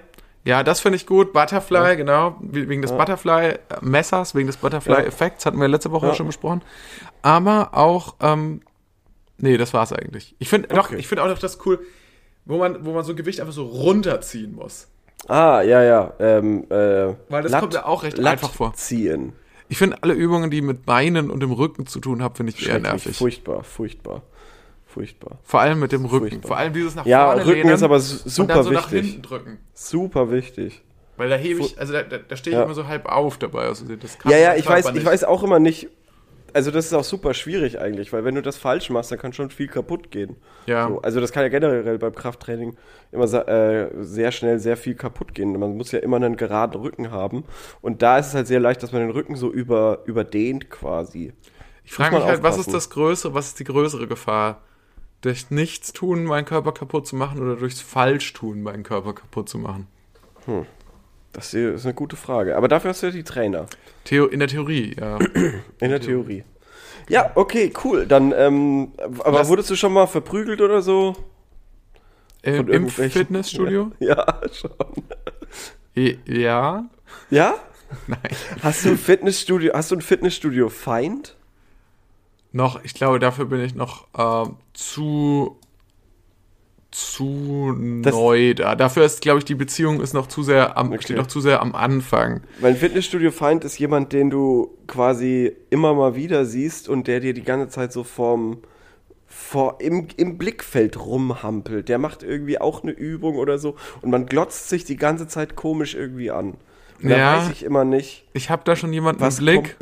[0.44, 1.32] Ja, das finde ich gut.
[1.32, 2.36] Butterfly, genau.
[2.40, 6.14] wie- Wegen des Butterfly-Messers, wegen des Butterfly-Effekts, hatten wir letzte Woche Ja.
[6.14, 6.62] schon besprochen.
[7.22, 8.62] Aber auch, ähm,
[9.38, 10.34] nee, das war's eigentlich.
[10.38, 10.96] Ich finde doch, Okay.
[10.98, 11.80] ich finde auch noch das cool,
[12.44, 14.88] wo man, wo man so Gewicht einfach so runterziehen muss.
[15.28, 16.12] Ah, ja, ja.
[16.20, 18.74] Ähm, äh, Weil das kommt ja auch recht einfach vor.
[18.74, 19.32] Ziehen.
[19.68, 22.68] Ich finde alle Übungen, die mit Beinen und dem Rücken zu tun haben, finde ich
[22.68, 23.16] eher nervig.
[23.16, 24.22] Furchtbar, furchtbar.
[24.86, 25.38] Furchtbar.
[25.42, 26.28] Vor allem mit dem Rücken.
[26.28, 26.48] Furchtbar.
[26.48, 28.90] Vor allem dieses nach Ja, vorne Rücken lehnen ist aber und super dann so nach
[28.90, 29.10] wichtig.
[29.12, 29.58] hinten drücken.
[29.74, 30.82] Super wichtig.
[31.18, 32.64] Weil da hebe ich, also da, da, da stehe ich Ja.
[32.64, 33.62] immer so halb auf dabei.
[33.66, 35.88] Also das kann Ja, ja, ich weiß, ich weiß auch immer nicht.
[36.56, 39.34] Also das ist auch super schwierig eigentlich, weil wenn du das falsch machst, dann kann
[39.34, 40.36] schon viel kaputt gehen.
[40.64, 40.88] Ja.
[40.88, 42.78] So, also das kann ja generell beim Krafttraining
[43.12, 45.52] immer äh, sehr schnell sehr viel kaputt gehen.
[45.58, 47.44] Man muss ja immer einen geraden Rücken haben.
[47.82, 51.34] Und da ist es halt sehr leicht, dass man den Rücken so über, überdehnt quasi.
[51.84, 54.62] Ich frage mich halt, was ist das Größere, was ist die größere Gefahr?
[55.20, 59.88] Durch Nichtstun meinen Körper kaputt zu machen oder durchs Falschtun meinen Körper kaputt zu machen?
[61.36, 62.56] Das ist eine gute Frage.
[62.56, 63.66] Aber dafür hast du ja die Trainer.
[64.04, 65.18] Theo in der Theorie, ja.
[65.80, 66.44] In der Theorie.
[67.10, 68.06] Ja, okay, cool.
[68.06, 71.14] Dann, ähm, aber Lass- wurdest du schon mal verprügelt oder so?
[72.40, 73.92] Im, Von Im Fitnessstudio?
[74.00, 74.70] Ja, schon.
[75.94, 76.86] I- Ja.
[77.28, 77.54] Ja?
[78.06, 78.18] Nein.
[78.62, 81.36] Hast du ein Fitnessstudio, hast du ein Fitnessstudio Feind?
[82.52, 85.60] Noch, ich glaube, dafür bin ich noch ähm, zu
[86.96, 88.74] zu Das- neu da.
[88.74, 91.02] Dafür ist, glaube ich, die Beziehung ist noch zu sehr am, Okay.
[91.02, 92.40] steht noch zu sehr am Anfang.
[92.60, 97.20] Weil ein Fitnessstudio Feind ist jemand, den du quasi immer mal wieder siehst und der
[97.20, 98.58] dir die ganze Zeit so vorm,
[99.26, 101.90] vor, im, im Blickfeld rumhampelt.
[101.90, 105.54] Der macht irgendwie auch eine Übung oder so und man glotzt sich die ganze Zeit
[105.54, 106.54] komisch irgendwie an.
[107.02, 107.36] Und Ja.
[107.36, 109.76] weiß ich immer nicht, Ich habe da schon jemanden was im Blick.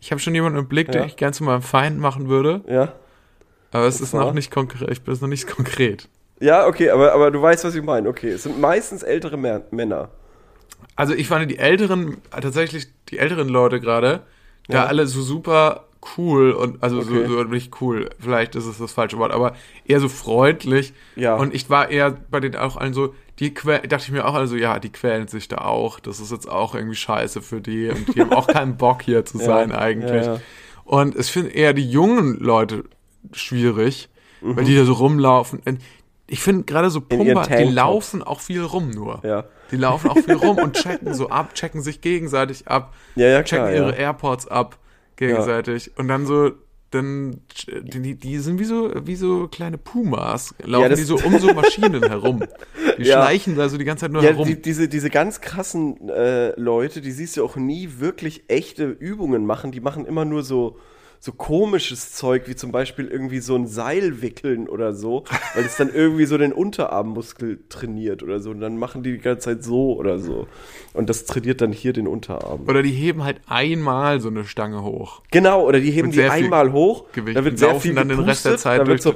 [0.00, 1.06] Ich habe schon jemanden im Blick, den Ja.
[1.06, 2.60] ich gern zu meinem Feind machen würde.
[2.68, 2.92] Ja?
[3.72, 4.88] Aber es ist noch nicht konkret.
[4.92, 6.08] Ich bin noch nicht konkret.
[6.42, 8.08] Ja, okay, aber, aber du weißt, was ich meine.
[8.08, 10.10] Okay, es sind meistens ältere Mä- Männer.
[10.96, 14.22] Also ich fand die älteren, tatsächlich die älteren Leute gerade,
[14.68, 14.84] da Ja.
[14.86, 15.84] alle so super
[16.16, 17.26] cool und also Okay.
[17.28, 19.54] so, so nicht cool, vielleicht ist es das falsche Wort, aber
[19.86, 20.94] eher so freundlich.
[21.14, 21.36] Ja.
[21.36, 24.56] Und ich war eher bei denen auch allen so, die dachte ich mir auch also,
[24.56, 26.00] ja, die quälen sich da auch.
[26.00, 29.24] Das ist jetzt auch irgendwie scheiße für die und die haben auch keinen Bock hier
[29.24, 30.26] zu Ja, sein eigentlich.
[30.26, 30.40] ja, ja.
[30.84, 32.82] Und ich finde eher die jungen Leute
[33.32, 34.08] schwierig,
[34.40, 34.56] Mhm.
[34.56, 35.62] weil die da so rumlaufen.
[36.32, 39.20] Ich finde gerade so Pumper, die laufen auch viel rum nur.
[39.22, 39.44] Ja.
[39.70, 43.42] Die laufen auch viel rum und checken so ab, checken sich gegenseitig ab, Ja, ja,
[43.42, 43.96] checken klar, ihre ja.
[44.06, 44.78] AirPods ab
[45.16, 46.52] gegenseitig und dann so
[46.90, 47.40] dann
[47.82, 51.52] die, die sind wie so wie so kleine Pumas laufen das- die so um so
[51.54, 52.44] Maschinen herum
[52.98, 53.22] die Ja.
[53.22, 56.58] schleichen da so die ganze Zeit nur Ja, herum die, diese, diese ganz krassen äh,
[56.60, 59.70] Leute, die siehst du auch nie wirklich echte Übungen machen.
[59.72, 60.76] Die machen immer nur so,
[61.24, 65.22] so komisches Zeug, wie zum Beispiel irgendwie so ein Seil wickeln oder so,
[65.54, 68.50] weil es dann irgendwie so den Unterarmmuskel trainiert oder so.
[68.50, 70.48] Und dann machen die die ganze Zeit so oder so.
[70.94, 72.62] Und das trainiert dann hier den Unterarm.
[72.66, 76.72] oder die heben halt einmal so eine Stange hoch Genau, oder die heben die einmal
[76.72, 79.14] hoch, Gewicht da und wird sehr viel dann den Rest der Zeit da wird so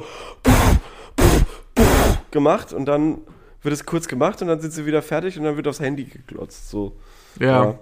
[2.31, 3.19] gemacht und dann
[3.63, 6.05] wird es kurz gemacht und dann sind sie wieder fertig und dann wird aufs Handy
[6.05, 6.71] geglotzt.
[6.71, 6.95] So.
[7.41, 7.79] ja, Ja.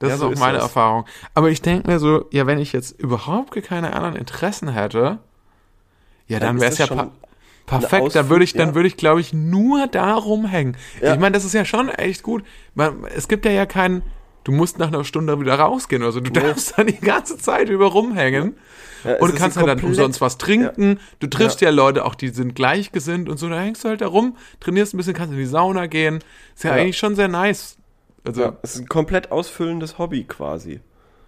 [0.00, 0.64] Das Ja, ist so auch ist meine das.
[0.64, 5.18] Erfahrung aber ich denke mir so ja wenn ich jetzt überhaupt keine anderen Interessen hätte
[6.26, 7.10] ja dann ist wäre es ja pa
[7.66, 8.74] perfekt dann würde ich dann ja.
[8.74, 11.14] würde ich glaube ich nur darum hängen Ja.
[11.14, 12.42] ich meine das ist ja schon echt gut
[12.74, 14.02] Man, es gibt ja ja keinen
[14.42, 17.68] du musst nach einer Stunde wieder rausgehen oder so du darfst dann die ganze Zeit
[17.68, 18.56] über rumhängen
[19.04, 20.98] Ja, und du ist kannst ja dann umsonst was trinken.
[21.20, 21.70] Du triffst ja.
[21.70, 23.48] Leute auch, die sind gleichgesinnt und so.
[23.48, 26.18] Da hängst du halt da rum, trainierst ein bisschen, kannst in die Sauna gehen.
[26.54, 26.82] Ist ja, Ja.
[26.82, 27.78] eigentlich schon sehr nice.
[28.24, 30.80] Also, Ja, es ist ein komplett ausfüllendes Hobby quasi.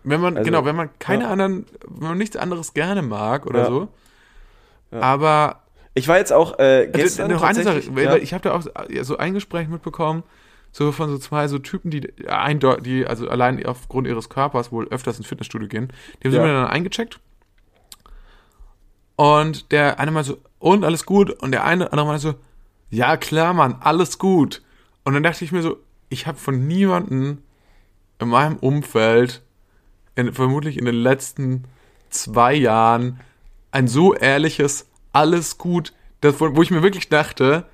[0.04, 1.30] wenn man, also, genau, wenn man keine ja.
[1.30, 3.66] anderen, wenn man nichts anderes gerne mag oder Ja.
[3.66, 3.88] so.
[4.90, 5.62] Aber
[5.94, 7.78] Ich war jetzt auch äh, also, gestern noch eine Sache,
[8.18, 8.62] ich habe da auch
[9.02, 10.22] so ein Gespräch mitbekommen,
[10.70, 14.88] so von so zwei so Typen, die eindeutig, die also allein aufgrund ihres Körpers wohl
[14.88, 15.92] öfters ins Fitnessstudio gehen.
[16.22, 16.40] Die haben Ja.
[16.42, 17.20] sich mir dann eingecheckt.
[19.16, 21.30] Und der eine mal so, und alles gut?
[21.42, 22.34] Und der eine andere mal so,
[22.90, 24.62] ja klar, Mann, alles gut.
[25.04, 25.78] Und dann dachte ich mir so,
[26.12, 27.38] ich habe von niemandem
[28.18, 29.42] in meinem Umfeld,
[30.14, 31.64] in, vermutlich in den letzten
[32.10, 33.20] zwei Jahren,
[33.70, 37.66] ein so ehrliches alles gut, das, wo ich mir wirklich dachte,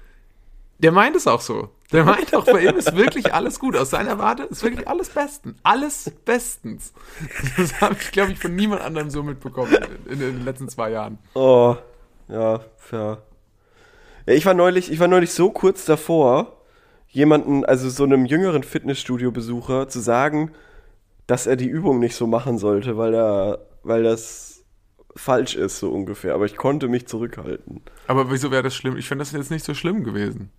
[0.78, 1.70] der meint es auch so.
[1.90, 3.74] Der meint auch, bei ihm ist wirklich alles gut.
[3.74, 5.56] Aus seiner Warte ist wirklich alles besten.
[5.62, 6.92] Alles bestens.
[7.56, 9.74] Das habe ich, glaube ich, von niemand anderem so mitbekommen
[10.06, 11.18] in, in den letzten zwei Jahren.
[11.34, 11.76] Oh,
[12.28, 13.22] ja, fair.
[14.26, 16.57] Ja, ich war neulich, ich war neulich so kurz davor,
[17.08, 20.52] jemanden, also so einem jüngeren Fitnessstudio-Besucher, zu sagen,
[21.26, 24.64] dass er die Übung nicht so machen sollte, weil er, weil das
[25.16, 26.34] falsch ist, so ungefähr.
[26.34, 27.82] Aber ich konnte mich zurückhalten.
[28.06, 28.96] Aber wieso wäre das schlimm?
[28.96, 30.50] Ich finde das jetzt nicht so schlimm gewesen.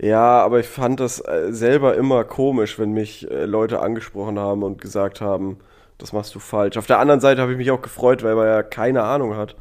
[0.00, 4.62] Ja, aber ich fand das äh, selber immer komisch, wenn mich äh, Leute angesprochen haben
[4.62, 5.58] und gesagt haben,
[5.98, 6.76] das machst du falsch.
[6.76, 9.54] Auf der anderen Seite habe ich mich auch gefreut, weil man ja keine Ahnung hat,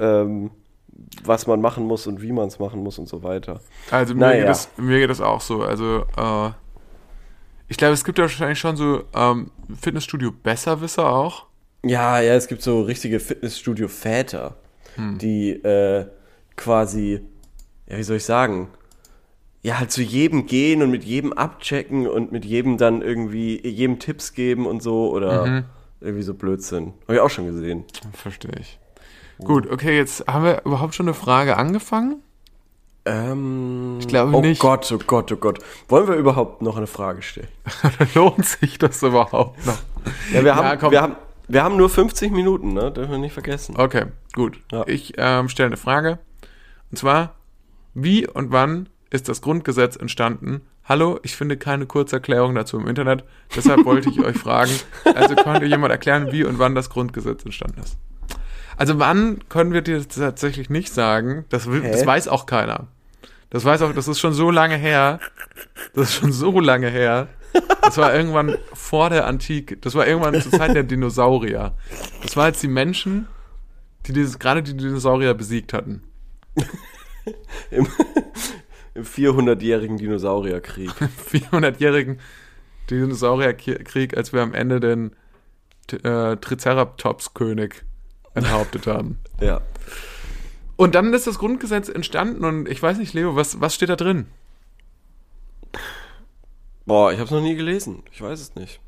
[0.00, 0.50] ähm,
[1.24, 3.60] was man machen muss und wie man es machen muss und so weiter.
[3.90, 4.38] Also mir, Naja.
[4.40, 5.62] geht, das, mir geht das auch so.
[5.62, 6.50] Also äh,
[7.68, 11.46] ich glaube, es gibt ja wahrscheinlich schon so ähm, Fitnessstudio-Besserwisser auch.
[11.84, 14.56] Ja, ja, es gibt so richtige Fitnessstudio-Väter,
[15.20, 16.06] die äh,
[16.56, 17.20] quasi,
[17.86, 18.68] ja, wie soll ich sagen,
[19.62, 23.98] ja, halt zu jedem gehen und mit jedem abchecken und mit jedem dann irgendwie, jedem
[23.98, 25.64] Tipps geben und so oder
[26.00, 26.94] irgendwie so Blödsinn.
[27.02, 27.84] Habe ich auch schon gesehen.
[28.12, 28.78] Verstehe ich.
[29.38, 32.22] Gut, okay, jetzt haben wir überhaupt schon eine Frage angefangen.
[33.04, 34.60] Ähm, Ich glaube oh nicht.
[34.60, 35.58] Gott, oh Gott, oh Gott.
[35.88, 37.48] Wollen wir überhaupt noch eine Frage stellen?
[38.14, 39.78] Lohnt sich das überhaupt noch?
[40.32, 41.16] Ja, wir haben, Ja, wir haben,
[41.48, 42.90] wir haben nur 50 Minuten, ne?
[42.90, 43.76] Dürfen wir nicht vergessen.
[43.78, 44.58] Okay, gut.
[44.72, 44.84] Ja.
[44.86, 46.18] Ich ähm, stelle eine Frage.
[46.90, 47.34] Und zwar,
[47.94, 50.62] wie und wann ist das Grundgesetz entstanden?
[50.84, 53.24] Hallo, ich finde keine Kurzerklärung dazu im Internet.
[53.54, 54.72] Deshalb wollte ich euch fragen.
[55.14, 57.96] Also konnte jemand erklären, wie und wann das Grundgesetz entstanden ist?
[58.76, 61.44] Also wann können wir dir das tatsächlich nicht sagen?
[61.48, 62.88] Das, will, das weiß auch keiner.
[63.50, 65.20] Das weiß auch, das ist schon so lange her.
[65.94, 67.28] Das ist schon so lange her.
[67.80, 69.78] Das war irgendwann vor der Antike.
[69.78, 71.74] Das war irgendwann zur Zeit der Dinosaurier.
[72.22, 73.28] Das war jetzt die Menschen,
[74.06, 76.02] die dieses, gerade die Dinosaurier besiegt hatten.
[77.70, 77.88] Im,
[78.94, 80.90] im 400-jährigen Dinosaurierkrieg.
[81.32, 82.20] 400-jährigen
[82.90, 85.12] Dinosaurierkrieg, als wir am Ende den
[85.92, 87.85] äh, Triceratops-König
[88.36, 89.18] enthauptet haben.
[89.40, 89.60] ja.
[90.76, 93.96] Und dann ist das Grundgesetz entstanden und ich weiß nicht, Leo, was, was steht da
[93.96, 94.26] drin?
[96.84, 98.02] Boah, ich habe es noch nie gelesen.
[98.12, 98.80] Ich weiß es nicht.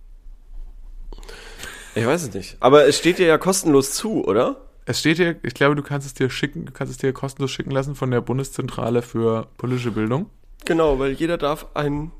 [1.95, 2.57] Ich weiß es nicht.
[2.61, 4.69] Aber es steht dir ja kostenlos zu, oder?
[4.85, 7.51] Es steht hier, ich glaube, du kannst es dir schicken, du kannst es dir kostenlos
[7.51, 10.31] schicken lassen von der Bundeszentrale für politische Bildung.
[10.65, 12.13] Genau, weil jeder darf ein.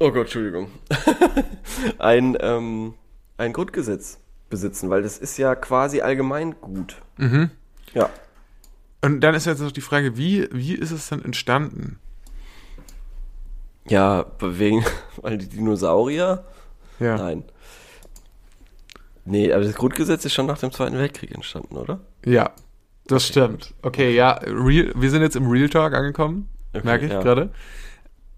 [0.00, 0.70] Oh Gott, Entschuldigung.
[1.98, 2.94] ein, ähm,
[3.36, 4.18] ein Grundgesetz
[4.52, 7.00] besitzen, weil das ist ja quasi allgemein gut.
[7.16, 7.50] Mhm.
[7.94, 8.10] Ja.
[9.00, 11.98] Und dann ist jetzt noch die Frage, wie, wie ist es denn entstanden?
[13.88, 14.84] Ja, wegen,
[15.22, 16.44] weil die Dinosaurier?
[17.00, 17.16] Ja.
[17.16, 17.44] Nein.
[19.24, 22.00] Nee, aber das Grundgesetz ist schon nach dem Zweiten Weltkrieg entstanden, oder?
[22.24, 22.50] Ja,
[23.06, 23.72] das stimmt.
[23.82, 27.22] Okay, ja, real, wir sind jetzt im Real Talk angekommen, Okay, merke ich ja.
[27.22, 27.50] gerade.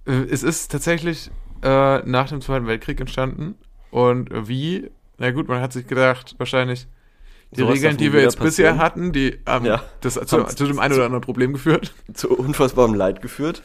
[0.07, 1.31] Äh, Es ist tatsächlich
[1.63, 3.57] äh, nach dem Zweiten Weltkrieg entstanden.
[3.91, 4.91] Und wie?
[5.19, 6.87] Na gut, man hat sich gedacht, wahrscheinlich
[7.53, 8.79] die Sowas Regeln, die wir jetzt bisher passieren.
[8.79, 9.83] hatten, die haben Ja.
[10.01, 11.93] das zu, zu dem einen oder anderen Problem geführt.
[12.13, 13.63] Zu unfassbarem Leid geführt.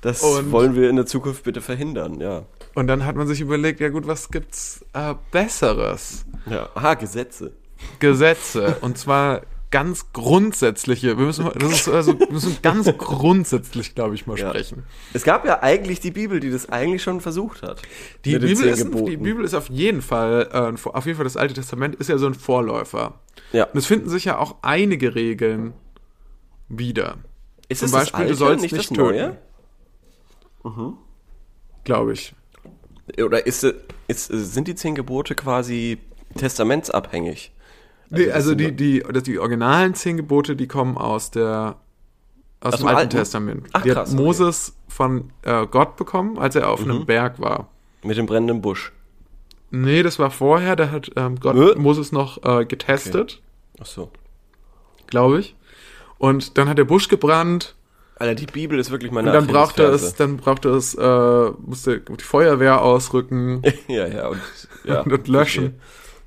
[0.00, 2.44] Das Und- wollen wir in der Zukunft bitte verhindern, ja.
[2.74, 6.24] Und dann hat man sich überlegt, ja gut, was gibt's äh, Besseres?
[6.46, 6.68] Ja.
[6.74, 7.52] Aha, Gesetze.
[7.98, 8.76] Gesetze.
[8.80, 11.18] und zwar ganz grundsätzliche.
[11.18, 14.50] Wir müssen, das also, wir müssen ganz grundsätzlich, glaube ich, mal Ja.
[14.50, 14.84] sprechen.
[15.12, 17.82] Es gab ja eigentlich die Bibel, die das eigentlich schon versucht hat.
[18.24, 21.54] Die Bibel, ist, die Bibel ist auf jeden Fall, äh, auf jeden Fall das Alte
[21.54, 23.18] Testament ist ja so ein Vorläufer.
[23.52, 23.64] Ja.
[23.64, 25.72] Und es finden sich ja auch einige Regeln
[26.68, 27.16] wieder.
[27.68, 29.36] Ist Zum es Beispiel, Alte, du sollst nicht nicht das töten.
[30.64, 30.96] Neue?
[31.84, 32.34] Glaube ich.
[33.18, 33.74] Oder ist, es-
[34.06, 35.98] ist, sind die zehn Gebote quasi
[36.36, 37.52] testamentsabhängig?
[38.12, 41.76] Nee, das also sind die, die, das, die originalen zehn Gebote, die kommen aus der
[42.60, 43.16] aus, Aus dem Alten Alten?
[43.16, 43.68] Testament.
[43.72, 44.16] Ach, die krass, hat okay.
[44.16, 44.24] Mhm.
[44.24, 47.68] Moses von äh, Gott bekommen, als er auf einem Berg war.
[48.04, 48.92] Mit dem brennenden Busch.
[49.70, 51.74] Nee, das war vorher, da hat ähm, Gott Hä?
[51.76, 53.40] Moses noch äh, getestet,
[53.80, 54.10] Ach so.
[55.06, 55.56] glaube ich.
[56.18, 57.74] Und dann hat der Busch gebrannt
[58.16, 62.00] Alter, die Bibel ist wirklich meine und dann brauchte es, dann brauchte es, äh, musste
[62.00, 64.40] die Feuerwehr ausrücken ja, ja, und,
[64.84, 65.80] ja, und, und löschen.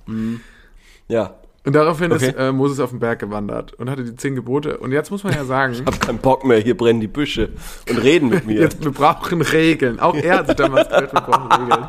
[0.05, 0.41] Mhm.
[1.07, 1.35] Ja,
[1.65, 2.28] Und daraufhin Okay.
[2.30, 4.78] ist äh, Moses auf den Berg gewandert und hatte die zehn Gebote.
[4.78, 7.49] Und jetzt muss man ja sagen, hab keinen Bock mehr, hier brennen die Büsche
[7.89, 8.62] und reden mit mir.
[8.62, 9.99] jetzt, wir brauchen Regeln.
[9.99, 11.88] Auch er hat sich damals gedacht, wir brauchen Regeln.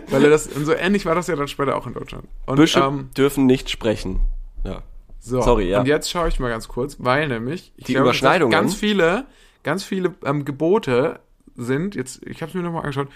[0.10, 2.24] Weil er das, und so ähnlich war das ja dann später auch in Deutschland.
[2.46, 4.20] Und, Büsche ähm, dürfen nicht sprechen.
[4.64, 4.82] Ja.
[5.20, 5.80] So, Sorry, ja.
[5.80, 8.50] Und jetzt schaue ich mal ganz kurz, weil nämlich ich Die glaube, Überschneidungen?
[8.52, 9.24] ganz viele,
[9.62, 11.18] ganz viele ähm, Gebote
[11.56, 13.08] sind, jetzt, ich habe es mir nochmal angeschaut,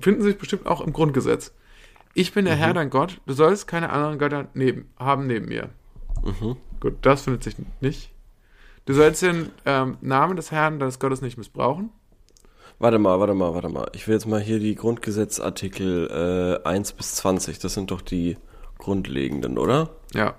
[0.00, 1.52] finden sich bestimmt auch im Grundgesetz.
[2.14, 2.60] Ich bin der Mhm.
[2.60, 5.70] Herr, dein Gott, du sollst keine anderen Götter neben, haben neben mir.
[6.24, 6.56] Mhm.
[6.80, 8.10] Gut, das findet sich nicht.
[8.86, 11.90] Du sollst den ähm, Namen des Herrn, deines Gottes nicht missbrauchen.
[12.78, 13.90] Warte mal, warte mal, warte mal.
[13.94, 17.58] Ich will jetzt mal hier die Grundgesetzartikel äh, 1 bis 20.
[17.58, 18.38] Das sind doch die
[18.78, 19.90] grundlegenden, oder?
[20.14, 20.34] Ja.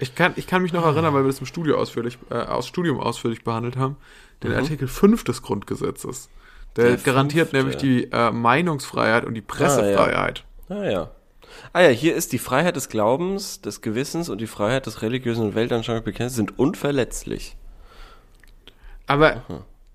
[0.00, 2.66] Ich kann, ich kann mich noch erinnern, weil wir das im Studio ausführlich, äh, aus
[2.66, 3.96] Studium ausführlich behandelt haben,
[4.42, 6.28] den Artikel 5 des Grundgesetzes.
[6.76, 6.84] Der.
[6.84, 10.44] Der garantiert nämlich die äh, Meinungsfreiheit und die Pressefreiheit.
[10.68, 11.10] Ah ja.
[11.72, 15.44] Ah ja, hier ist die Freiheit des Glaubens, des Gewissens und die Freiheit des religiösen
[15.44, 17.56] und weltanschaulichen Bekenntnisses sind unverletzlich.
[19.06, 19.42] Aber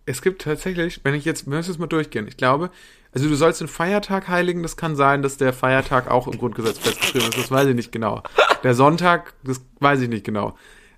[0.05, 2.69] es gibt tatsächlich, wenn ich jetzt, wir müssen es mal durchgehen, ich glaube,
[3.13, 6.79] also du sollst den Feiertag heiligen, das kann sein, dass der Feiertag auch im Grundgesetz
[6.79, 8.21] festgeschrieben ist, das weiß ich nicht genau.
[8.63, 10.57] Der Sonntag, das weiß ich nicht genau.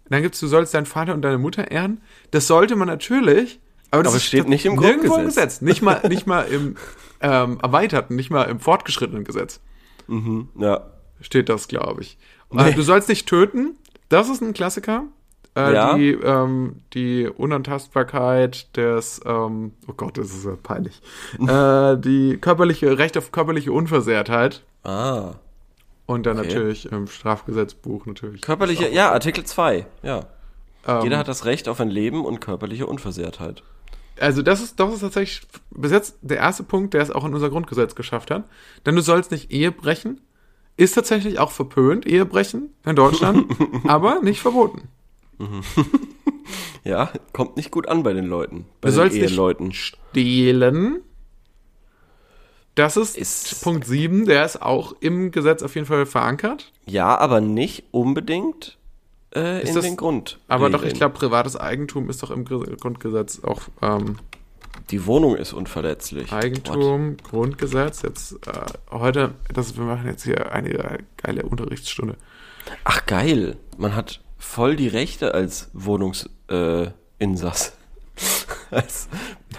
[0.09, 2.01] Dann gibt's, du sollst deinen Vater und deine Mutter ehren.
[2.31, 3.59] Das sollte man natürlich,
[3.91, 5.17] aber das Aber steht nicht im Grundgesetz.
[5.17, 5.61] im Gesetz.
[5.61, 6.75] Nicht mal, nicht mal im
[7.21, 9.59] ähm, erweiterten, nicht mal im fortgeschrittenen Gesetz
[10.55, 10.81] Ja.
[11.21, 12.17] steht das, glaube ich.
[12.55, 13.75] Äh, Du sollst nicht töten,
[14.09, 15.03] das ist ein Klassiker.
[15.55, 15.95] Äh, Ja.
[15.95, 21.01] die, ähm, die Unantastbarkeit des, ähm, oh Gott, das ist ja peinlich.
[21.39, 24.63] äh, die körperliche, Recht auf körperliche Unversehrtheit.
[24.83, 25.33] Ah.
[26.05, 26.47] Und dann Okay.
[26.47, 28.41] natürlich im Strafgesetzbuch natürlich.
[28.41, 29.85] Körperliche, ja, Artikel 2.
[30.03, 30.27] Ja.
[30.87, 33.63] Ähm, Jeder hat das Recht auf ein Leben und körperliche Unversehrtheit.
[34.19, 37.33] Also das ist, das ist tatsächlich bis jetzt der erste Punkt, der es auch in
[37.33, 38.45] unser Grundgesetz geschafft hat.
[38.85, 40.21] Denn du sollst nicht Ehe brechen.
[40.75, 43.45] Ist tatsächlich auch verpönt, Ehebrechen in Deutschland,
[43.87, 44.87] aber nicht verboten.
[46.83, 48.65] Ja, kommt nicht gut an bei den Leuten.
[48.81, 49.73] Bei Du den sollst nicht Eheleuten.
[49.73, 51.01] stehlen.
[52.75, 56.71] Das ist, Ist- Punkt 7, der ist auch im Gesetz auf jeden Fall verankert.
[56.85, 58.77] Ja, aber nicht unbedingt
[59.35, 60.39] äh, Ist in das- den Grund.
[60.47, 64.17] Aber doch, ich glaube, privates Eigentum ist doch im Gr- Grundgesetz auch ähm,
[64.91, 66.31] Die Wohnung ist unverletzlich.
[66.31, 66.43] What?
[66.43, 68.01] Eigentum, Grundgesetz.
[68.03, 72.15] Jetzt äh, heute, das, wir machen jetzt hier eine geile Unterrichtsstunde.
[72.83, 76.93] Ach geil, man hat voll die Rechte als Wohnungsinsass.
[77.19, 77.71] Äh,
[78.75, 79.07] als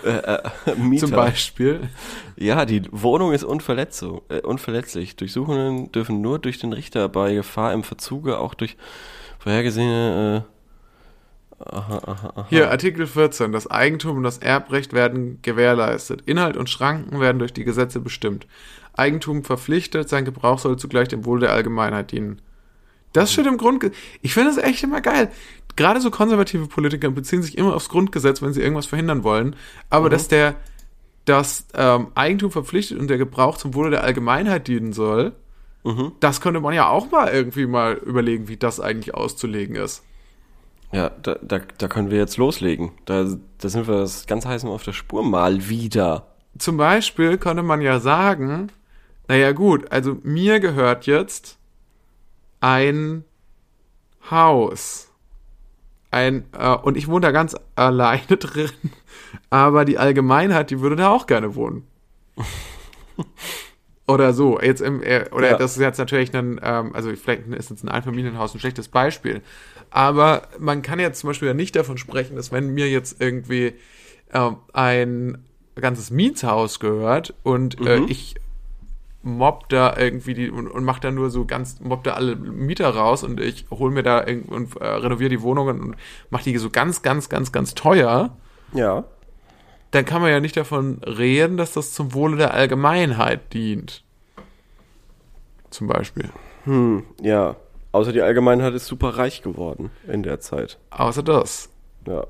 [0.04, 0.40] äh, äh,
[0.76, 1.06] Mieter.
[1.06, 1.88] Zum Beispiel.
[2.36, 5.16] Ja, die Wohnung ist unverletzung, äh, unverletzlich.
[5.16, 8.76] Durchsuchungen dürfen nur durch den Richter bei Gefahr im Verzuge auch durch
[9.38, 10.44] vorhergesehene.
[11.60, 12.46] Äh, aha, aha, aha.
[12.50, 13.52] Hier, Artikel 14.
[13.52, 16.22] Das Eigentum und das Erbrecht werden gewährleistet.
[16.26, 18.46] Inhalt und Schranken werden durch die Gesetze bestimmt.
[18.94, 22.40] Eigentum verpflichtet, sein Gebrauch soll zugleich dem Wohl der Allgemeinheit dienen.
[23.12, 23.96] Das steht im Grundgesetz.
[24.22, 25.30] Ich finde das echt immer geil.
[25.76, 29.54] Gerade so konservative Politiker beziehen sich immer aufs Grundgesetz, wenn sie irgendwas verhindern wollen.
[29.88, 30.56] Aber dass der
[31.24, 35.32] das ähm, Eigentum verpflichtet und der Gebrauch zum Wohle der Allgemeinheit dienen soll,
[36.20, 40.02] das könnte man ja auch mal irgendwie mal überlegen, wie das eigentlich auszulegen ist.
[40.92, 42.92] Ja, da, da, da können wir jetzt loslegen.
[43.04, 43.26] Da,
[43.58, 46.26] da sind wir das ganz heiß auf der Spur mal wieder.
[46.58, 48.70] zum Beispiel könnte man ja sagen,
[49.28, 51.58] naja gut, also mir gehört jetzt
[52.60, 53.24] ein
[54.30, 55.10] Haus.
[56.10, 58.70] Ein, äh, und ich wohne da ganz alleine drin,
[59.50, 61.86] aber die Allgemeinheit, die würde da auch gerne wohnen.
[64.08, 65.56] Oder so, jetzt im, äh, oder Ja.
[65.58, 69.42] das ist jetzt natürlich ein, ähm, also vielleicht ist jetzt ein Einfamilienhaus ein schlechtes Beispiel.
[69.90, 73.74] Aber man kann jetzt zum Beispiel ja nicht davon sprechen, dass wenn mir jetzt irgendwie
[74.32, 75.38] ähm, ein
[75.76, 78.34] ganzes Mietshaus gehört und äh, ich
[79.22, 82.88] mob da irgendwie die und, und mach da nur so ganz, mob da alle Mieter
[82.88, 85.96] raus und ich hole mir da und äh, renoviere die Wohnungen und
[86.30, 88.36] mach die so ganz, ganz, ganz, ganz teuer,
[88.72, 89.04] Ja.
[89.90, 94.04] Dann kann man ja nicht davon reden, dass das zum Wohle der Allgemeinheit dient.
[95.70, 96.28] Zum Beispiel.
[96.64, 97.56] Hm, ja.
[97.92, 100.78] Außer die Allgemeinheit ist super reich geworden in der Zeit.
[100.90, 101.70] Außer das.
[102.06, 102.26] Ja.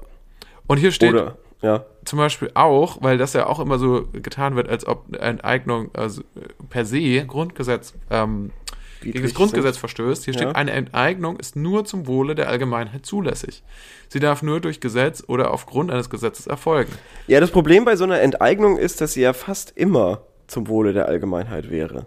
[0.67, 1.85] Und hier steht Oder, ja.
[2.05, 6.23] zum Beispiel auch, weil das ja auch immer so getan wird, als ob Enteignung also
[6.71, 8.53] per se Grundgesetz ähm,
[9.01, 9.81] gegen das Grundgesetz sind.
[9.81, 10.25] verstößt.
[10.25, 10.41] Hier Ja.
[10.41, 13.63] steht, eine Enteignung ist nur zum Wohle der Allgemeinheit zulässig.
[14.09, 16.93] Sie darf nur durch Gesetz oder aufgrund eines Gesetzes erfolgen.
[17.27, 20.93] Ja, das Problem bei so einer Enteignung ist, dass sie ja fast immer zum Wohle
[20.93, 22.07] der Allgemeinheit wäre.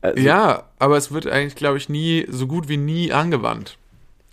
[0.00, 3.78] Also, Ja, aber es wird eigentlich, glaube ich, nie, so gut wie nie angewandt.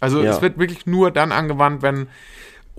[0.01, 0.31] Also Ja.
[0.31, 2.07] es wird wirklich nur dann angewandt, wenn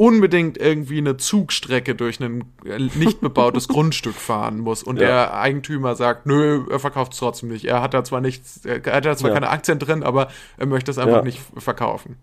[0.00, 5.06] unbedingt irgendwie eine Zugstrecke durch ein äh, nicht bebautes Grundstück fahren muss und Ja.
[5.06, 7.66] der Eigentümer sagt, nö, er verkauft es trotzdem nicht.
[7.66, 9.34] Er hat da zwar nichts, er hat da zwar Ja.
[9.34, 11.22] keine Aktien drin, aber er möchte es einfach Ja.
[11.22, 12.16] nicht verkaufen.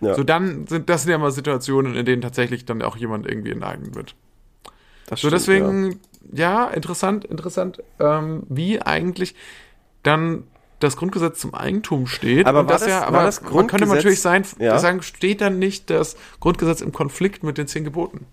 [0.00, 3.52] So dann sind das sind ja mal Situationen, in denen tatsächlich dann auch jemand irgendwie
[3.52, 4.14] enteignet wird.
[5.06, 6.00] das So, stimmt, deswegen,
[6.32, 9.34] ja, interessant, interessant, ähm, wie eigentlich
[10.02, 10.42] dann
[10.84, 12.46] das Grundgesetz zum Eigentum steht.
[12.46, 14.78] Aber das, das- ja, aber das man könnte natürlich sein, Ja.
[14.78, 18.26] sagen, steht dann nicht das Grundgesetz im Konflikt mit den zehn Geboten.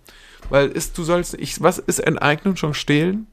[0.49, 3.27] Weil ist, du sollst, ich, was ist Enteignen schon stehlen?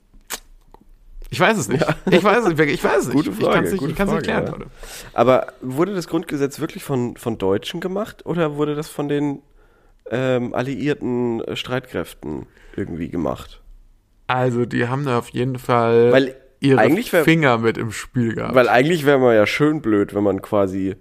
[1.30, 1.84] Ich weiß es nicht.
[2.10, 2.60] Ich weiß es nicht.
[2.60, 3.16] Ich weiß es nicht.
[3.16, 4.50] Gute ich Frage, kann es nicht, ich nicht klären, ja.
[4.50, 4.66] Leute.
[5.12, 9.42] Aber wurde das Grundgesetz wirklich von, von Deutschen gemacht oder wurde das von den
[10.10, 13.60] ähm, alliierten Streitkräften irgendwie gemacht?
[14.26, 18.34] Also, die haben da auf jeden Fall Weil ihre eigentlich wär- Finger mit im Spiel
[18.34, 18.54] gehabt.
[18.54, 20.96] Weil eigentlich wäre man ja schön blöd, wenn man quasi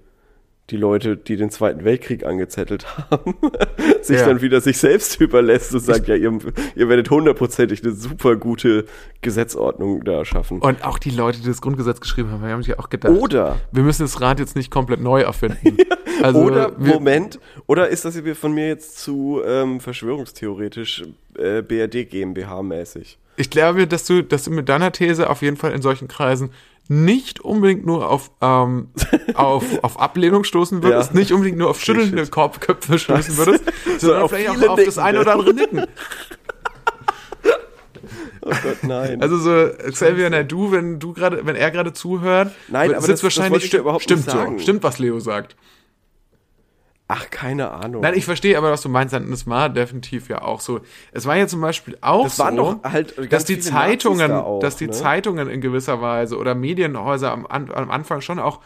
[0.69, 3.35] die Leute, die den Zweiten Weltkrieg angezettelt haben,
[4.01, 4.25] sich Ja.
[4.27, 6.37] dann wieder sich selbst überlässt und sagt, ja, ihr,
[6.75, 8.83] ihr werdet hundertprozentig eine super gute
[9.21, 10.59] Gesetzordnung da schaffen.
[10.59, 13.83] und auch die Leute, die das Grundgesetz geschrieben haben, haben sich auch gedacht, Oder, wir
[13.83, 15.77] müssen das Rad jetzt nicht komplett neu erfinden.
[16.19, 21.03] Also, oder, wir, Moment, oder ist das von mir jetzt zu ähm, verschwörungstheoretisch
[21.37, 23.19] äh, BRD GmbH mäßig?
[23.37, 26.51] Ich glaube, dass du, dass du mit deiner These auf jeden Fall in solchen Kreisen
[26.89, 28.89] nicht unbedingt nur auf, ähm,
[29.35, 31.19] auf, auf Ablehnung stoßen würdest, Ja.
[31.19, 32.31] nicht unbedingt nur auf schüttelnde shit.
[32.31, 33.63] Kopfköpfe stoßen würdest,
[33.99, 35.53] sondern auf vielleicht auch auf das eine oder andere.
[35.53, 35.85] Nicken.
[38.41, 39.21] Oh Gott, nein.
[39.21, 43.19] Also so Xavier Naidu, wenn du gerade, wenn er gerade zuhört, Nein, aber sitzt das-
[43.19, 45.55] das wahrscheinlich ich dir überhaupt stimmt nicht so, stimmt was Leo sagt.
[47.09, 48.01] Ach, keine Ahnung.
[48.01, 50.81] Nein, ich verstehe aber, was du meinst, und es war definitiv ja auch so.
[51.13, 54.41] Es war ja zum Beispiel auch Das so, waren doch halt dass die Zeitungen, da
[54.41, 54.91] auch, dass die ne?
[54.91, 58.59] Zeitungen in gewisser Weise oder Medienhäuser am, am Anfang schon auch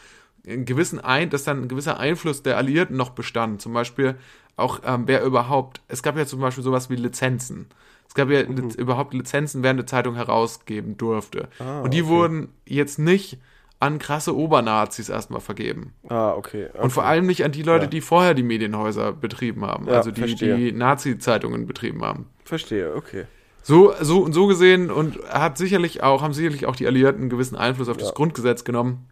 [0.48, 3.62] einen gewissen ein, dass dann ein gewisser Einfluss der Alliierten noch bestand.
[3.62, 4.16] Zum Beispiel
[4.58, 7.68] auch, ähm, wer überhaupt, es gab ja zum Beispiel sowas wie Lizenzen.
[8.08, 8.72] Es gab ja Mhm.
[8.72, 11.48] Überhaupt Lizenzen, wer eine Zeitung herausgeben durfte.
[11.60, 12.10] Ah, Und die okay.
[12.10, 13.38] wurden jetzt nicht
[13.82, 15.94] an krasse Obernazis erstmal vergeben.
[16.08, 16.68] ah, okay.
[16.70, 16.82] okay.
[16.82, 17.90] Und vor allem nicht an die Leute, Ja.
[17.90, 20.56] die vorher die Medienhäuser betrieben haben, Ja, also die, verstehe.
[20.56, 22.28] die Nazi-Zeitungen betrieben haben.
[22.46, 23.26] Verstehe, okay.
[23.64, 27.30] So, so und so gesehen und hat sicherlich auch, haben sicherlich auch die Alliierten einen
[27.30, 28.14] gewissen Einfluss auf das Ja.
[28.14, 29.08] Grundgesetz genommen.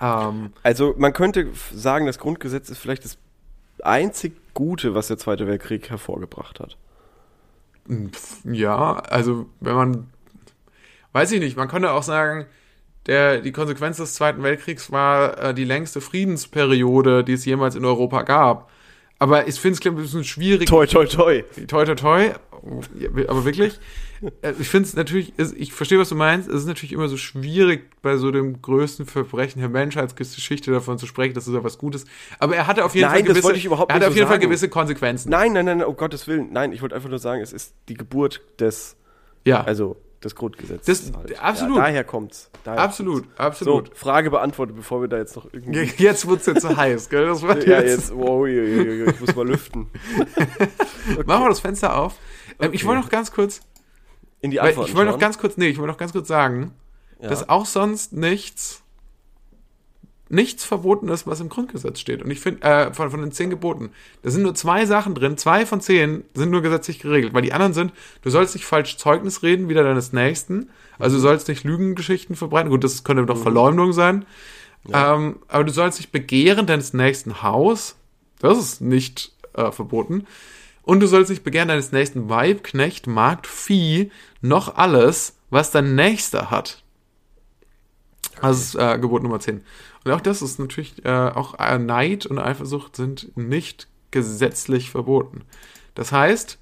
[0.00, 3.18] Ähm, Also man könnte sagen, das Grundgesetz ist vielleicht das
[3.82, 6.76] einzig Gute, was der Zweite Weltkrieg hervorgebracht hat.
[7.88, 10.06] pf, ja, also wenn man,
[11.12, 12.46] weiß ich nicht, man könnte auch sagen,
[13.10, 17.84] der, die Konsequenz des Zweiten Weltkriegs war äh, die längste Friedensperiode, die es jemals in
[17.84, 18.70] Europa gab.
[19.18, 20.68] Aber ich finde es ein bisschen schwierig.
[20.68, 21.42] Toi, toi, toi.
[21.66, 22.30] Toi, toi, toi.
[23.26, 23.80] Aber wirklich,
[24.42, 26.48] äh, ich finde es natürlich, ich verstehe, was du meinst.
[26.48, 31.06] Es ist natürlich immer so schwierig, bei so dem größten Verbrechen der Menschheitsgeschichte davon zu
[31.06, 32.04] sprechen, dass es ja was Gutes.
[32.38, 34.12] Aber er hatte auf jeden Nein, Fall das gewisse, wollte ich überhaupt er hatte auf
[34.12, 34.48] so jeden Fall sagen.
[34.48, 35.30] gewisse Konsequenzen.
[35.30, 36.52] Nein, nein, nein, nein, um Gottes Willen.
[36.52, 38.96] Nein, ich wollte einfach nur sagen, es ist die Geburt des,
[39.44, 41.12] Ja, also des Grundgesetzes.
[41.12, 41.76] Das- absolut.
[41.78, 42.50] Ja, daher kommt's.
[42.64, 43.96] Daher absolut, So, absolut.
[43.96, 45.90] Frage beantwortet, bevor wir da jetzt noch irgendwie...
[45.96, 47.26] Jetzt wird's jetzt zu heiß, gell?
[47.26, 48.14] Das wird Ja, jetzt.
[48.14, 49.88] wow, ich muss mal lüften.
[51.26, 52.16] Machen wir das Fenster auf.
[52.58, 52.88] Ähm, Ich Okay.
[52.88, 53.60] wollte noch ganz kurz,
[54.40, 56.28] In die weil Antworten ich wollte noch ganz kurz, nee, ich wollte noch ganz kurz
[56.28, 56.74] sagen,
[57.20, 57.28] Ja.
[57.30, 58.79] dass auch sonst nichts
[60.30, 62.22] nichts verboten ist, was im Grundgesetz steht.
[62.22, 63.90] Und ich finde, äh, von, von den zehn Geboten,
[64.22, 67.52] da sind nur zwei Sachen drin, zwei von zehn sind nur gesetzlich geregelt, weil die
[67.52, 71.64] anderen sind, du sollst nicht falsch Zeugnis reden, wieder deines Nächsten, also du sollst nicht
[71.64, 74.24] Lügengeschichten verbreiten, gut, das könnte doch Verleumdung sein,
[74.92, 77.96] ähm, aber du sollst nicht begehren deines nächsten Haus,
[78.38, 80.26] das ist nicht äh, verboten,
[80.82, 85.96] und du sollst nicht begehren deines nächsten Weib, Knecht, Magd, Vieh, noch alles, was dein
[85.96, 86.82] Nächster hat.
[88.40, 89.62] Das ist äh, Gebot Nummer 10.
[90.04, 95.42] Und auch das ist natürlich, äh, auch äh, Neid und Eifersucht sind nicht gesetzlich verboten.
[95.94, 96.58] Das heißt,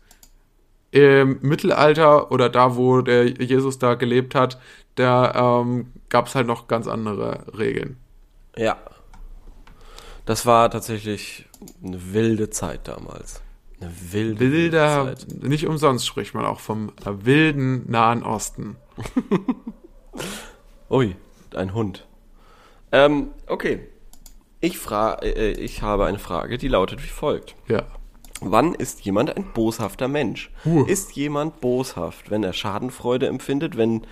[0.90, 4.58] im Mittelalter oder da, wo der Jesus da gelebt hat,
[4.94, 7.98] da ähm, gab es halt noch ganz andere Regeln.
[8.56, 8.76] Ja.
[10.24, 11.46] Das war tatsächlich
[11.84, 13.42] eine wilde Zeit damals.
[13.80, 15.42] Eine wilde, Wilder, wilde Zeit.
[15.42, 18.76] nicht umsonst spricht man auch vom wilden Nahen Osten.
[20.90, 21.14] Ui,
[21.54, 22.07] ein Hund.
[22.92, 23.80] Ähm, okay.
[24.60, 27.54] Ich, fra äh, ich habe eine Frage, die lautet wie folgt.
[27.68, 27.84] Ja.
[28.40, 30.50] Wann ist jemand ein boshafter Mensch?
[30.64, 30.84] Huh.
[30.84, 34.02] Ist jemand boshaft, wenn er Schadenfreude empfindet, wenn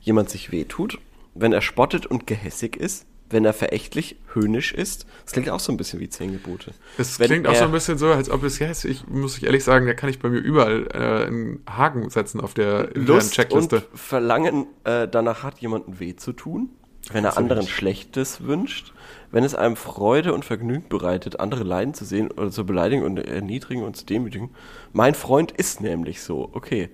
[0.00, 0.98] jemand sich wehtut,
[1.34, 5.06] wenn er spottet und gehässig ist, wenn er verächtlich, höhnisch ist?
[5.24, 6.72] Das klingt auch so ein bisschen wie zehn Gebote.
[6.98, 9.44] Es Wenn klingt auch so ein bisschen so, als ob es jetzt, ich muss ich
[9.44, 13.32] ehrlich sagen, da kann ich bei mir überall äh, einen Haken setzen auf der Lust
[13.32, 13.76] Checkliste.
[13.76, 16.70] und Verlangen äh, danach hat, jemandem weh zu tun,
[17.12, 18.92] wenn er anderen Schlechtes wünscht,
[19.30, 23.18] wenn es einem Freude und Vergnügen bereitet, andere leiden zu sehen oder zu beleidigen und
[23.18, 24.50] erniedrigen und zu demütigen.
[24.92, 26.90] Mein Freund ist nämlich so, okay.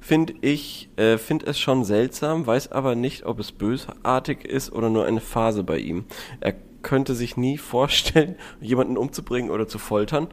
[0.00, 4.88] Finde ich, äh, finde es schon seltsam, weiß aber nicht, ob es bösartig ist oder
[4.88, 6.04] nur eine Phase bei ihm.
[6.38, 10.28] Er könnte sich nie vorstellen, jemanden umzubringen oder zu foltern.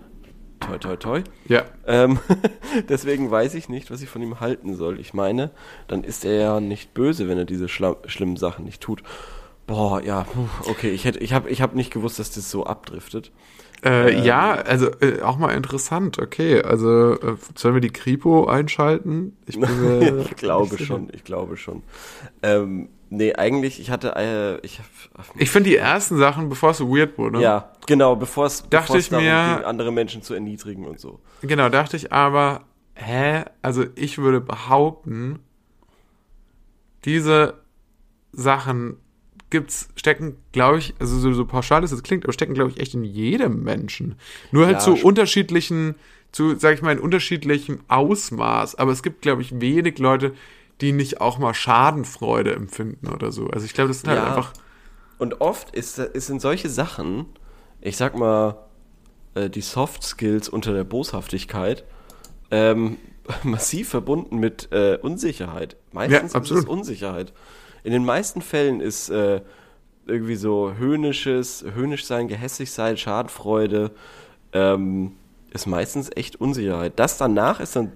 [0.66, 1.24] Toi, toi, toi.
[1.48, 2.20] Ja, Ähm,
[2.90, 5.00] deswegen weiß ich nicht, was ich von ihm halten soll.
[5.00, 5.52] Ich meine,
[5.88, 9.04] dann ist er ja nicht böse, wenn er diese schlimmen Sachen nicht tut.
[9.68, 10.26] Boah, ja,
[10.70, 13.32] okay, ich hätte, ich habe, ich habe nicht gewusst, dass das so abdriftet.
[13.84, 16.18] Äh, ja, also äh, auch mal interessant.
[16.20, 19.36] Okay, also äh, sollen wir die Kripo einschalten?
[19.46, 21.84] Ich bin ich glaube schon, ich glaube schon.
[22.42, 24.86] Ähm, nee, eigentlich, ich hatte, äh, ich hab,
[25.38, 28.98] Ich finde die ersten Sachen, bevor es so weird wurde, ja, genau, bevor es, Dachte
[28.98, 31.20] ich mir- ging, andere Menschen zu erniedrigen und so.
[31.42, 32.62] genau, dachte ich aber,
[32.96, 33.44] hä?
[33.62, 35.40] Also ich würde behaupten,
[37.06, 37.56] diese
[38.32, 38.98] Sachen
[39.50, 42.80] gibt's, stecken, glaube ich, also so, so pauschal ist es klingt, aber stecken, glaube ich,
[42.80, 44.16] echt in jedem Menschen.
[44.52, 45.96] Nur halt Ja, zu sch- unterschiedlichen,
[46.32, 48.76] zu, sag ich mal, in unterschiedlichem Ausmaß.
[48.76, 50.34] Aber es gibt, glaube ich, wenig Leute,
[50.82, 53.48] die nicht auch mal Schadenfreude empfinden oder so.
[53.48, 54.26] Also ich glaube, das sind halt Ja.
[54.28, 54.54] einfach,
[55.20, 57.26] Und oft ist, ist in solche Sachen,
[57.82, 58.58] ich sag mal,
[59.36, 61.84] äh, die Soft Skills unter der Boshaftigkeit,
[62.52, 62.98] ähm,
[63.44, 65.78] massiv verbunden mit äh, Unsicherheit.
[65.92, 67.34] Meistens Ja, ist es Unsicherheit.
[67.84, 69.42] In den meisten Fällen ist äh,
[70.06, 73.92] irgendwie so höhnisches, höhnisch sein, gehässig sein, Schadenfreude,
[74.52, 75.14] ähm,
[75.52, 76.94] ist meistens echt Unsicherheit.
[76.98, 77.92] Das danach ist dann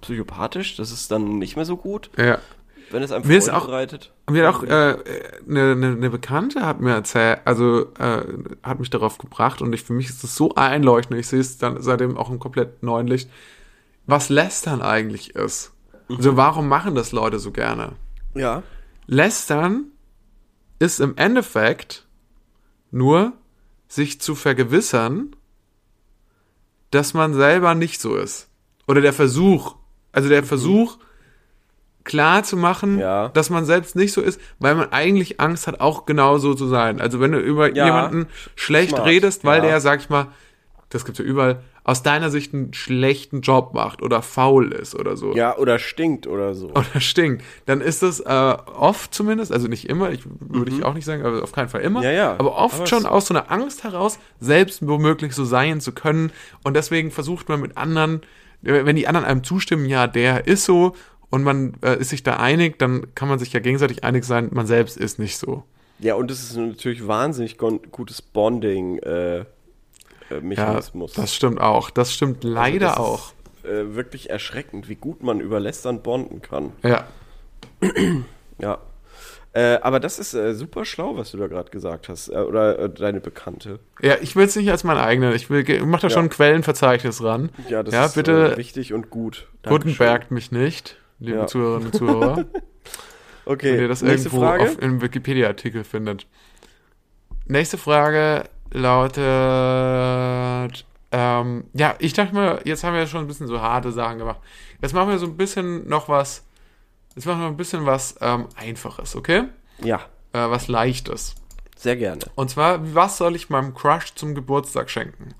[0.00, 2.38] psychopathisch, das ist dann nicht mehr so gut, ja.
[2.90, 4.12] wenn es einem Mir ist Freude auch- bereitet.
[4.28, 8.24] Mir hat auch eine äh, ne, ne, Bekannte hat mir erzählt, also äh,
[8.64, 11.58] hat mich darauf gebracht und ich, für mich ist es so einleuchtend, ich sehe es
[11.58, 13.30] dann seitdem auch im komplett neuen Licht,
[14.06, 15.72] was Lästern eigentlich ist.
[16.08, 17.92] Also warum machen das Leute so gerne?
[18.34, 18.62] Ja.
[19.06, 19.86] Lästern
[20.80, 22.06] ist im Endeffekt
[22.90, 23.32] nur
[23.88, 25.34] sich zu vergewissern,
[26.90, 28.45] dass man selber nicht so ist.
[28.86, 29.76] Oder der Versuch,
[30.12, 30.98] also der Versuch,
[32.04, 33.28] klar zu machen, Ja.
[33.28, 36.66] dass man selbst nicht so ist, weil man eigentlich Angst hat, auch genau so zu
[36.68, 37.00] sein.
[37.00, 39.68] Also wenn du über Ja, jemanden schlecht smart, redest, weil ja.
[39.70, 40.28] der, sag ich mal,
[40.90, 45.16] das gibt's ja überall, aus deiner Sicht einen schlechten Job macht oder faul ist oder
[45.16, 46.68] so Ja, oder stinkt oder so.
[46.74, 48.24] oder stinkt, dann ist das äh,
[48.76, 51.80] oft zumindest, also nicht immer, ich, würde ich auch nicht sagen, aber auf keinen Fall
[51.80, 52.04] immer, Mhm.
[52.04, 52.30] Ja, ja.
[52.38, 56.30] aber oft Aber schon aus so einer Angst heraus, selbst womöglich so sein zu können
[56.62, 58.20] und deswegen versucht man mit anderen,
[58.66, 60.94] wenn die anderen einem zustimmen, ja, der ist so
[61.30, 64.48] und man äh, ist sich da einig, dann kann man sich ja gegenseitig einig sein,
[64.52, 65.62] man selbst ist nicht so.
[65.98, 69.44] Ja, und es ist natürlich wahnsinnig gutes Bonding äh, äh,
[70.30, 71.12] Ja, Mechanismus.
[71.14, 71.90] das stimmt auch.
[71.90, 73.32] Das stimmt leider das ist, auch.
[73.64, 76.72] Äh, wirklich erschreckend, wie gut man über Lästern bonden kann.
[76.82, 77.06] Ja.
[78.58, 78.78] Ja.
[79.56, 82.28] Äh, aber das ist äh, super schlau, was du da gerade gesagt hast.
[82.28, 83.78] Äh, oder äh, deine Bekannte.
[84.02, 85.34] Ja, ich will es nicht als mein eigener.
[85.34, 86.12] Ich will, ich mach da Ja.
[86.14, 87.48] schon ein Quellenverzeichnis ran.
[87.68, 89.48] Ja, das Ja, ist bitte äh, wichtig und gut.
[89.66, 91.46] Gutenbergt mich nicht, liebe Ja.
[91.46, 92.44] Zuhörerinnen und Zuhörer.
[93.48, 94.64] Okay, wenn ihr das nächste irgendwo Frage.
[94.64, 96.26] auf im Wikipedia-Artikel findet.
[97.46, 98.42] Nächste Frage
[98.72, 99.14] lautet,
[101.12, 104.18] ähm, ja, ich dachte mir, jetzt haben wir ja schon ein bisschen so harte Sachen
[104.18, 104.40] gemacht.
[104.82, 106.44] Jetzt machen wir so ein bisschen noch was,
[107.16, 109.44] jetzt machen wir ein bisschen was ähm, Einfaches, okay?
[109.82, 109.96] ja,
[110.32, 111.34] Äh, was Leichtes.
[111.76, 112.20] sehr gerne.
[112.36, 115.34] Und zwar, was soll ich meinem Crush zum Geburtstag schenken?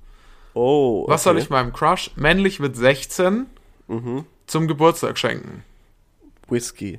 [0.55, 3.47] Oh, Was soll ich meinem Crush, männlich mit 16,
[3.89, 4.25] Mhm.
[4.47, 5.63] zum Geburtstag schenken?
[6.49, 6.99] Whisky.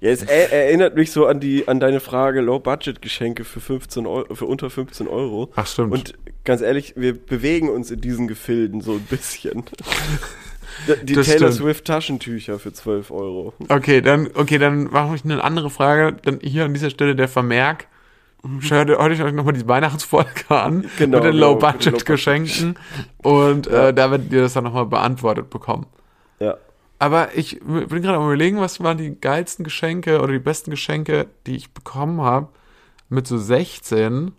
[0.00, 4.34] Ja, es er erinnert mich so an die an deine Frage Low-Budget-Geschenke für 15 Euro,
[4.34, 5.50] für unter 15 Euro.
[5.56, 5.92] Ach, stimmt.
[5.92, 9.64] Und ganz ehrlich, wir bewegen uns in diesen Gefilden so ein bisschen.
[11.04, 11.54] Die Das Taylor stimmt.
[11.54, 13.54] Swift Taschentücher für 12 Euro.
[13.68, 16.16] Okay, dann, okay, dann mache ich eine andere Frage.
[16.24, 17.86] Dann hier an dieser Stelle der Vermerk.
[18.60, 22.78] Schaut euch euch nochmal die Weihnachtsfolge an Genau, mit den genau, Low-Budget-Geschenken
[23.22, 23.88] und Ja.
[23.88, 25.86] äh, da werdet ihr das dann nochmal beantwortet bekommen.
[26.38, 26.56] Ja.
[27.00, 31.26] Aber ich bin gerade am überlegen, was waren die geilsten Geschenke oder die besten Geschenke,
[31.46, 32.48] die ich bekommen habe
[33.08, 34.30] mit so 16.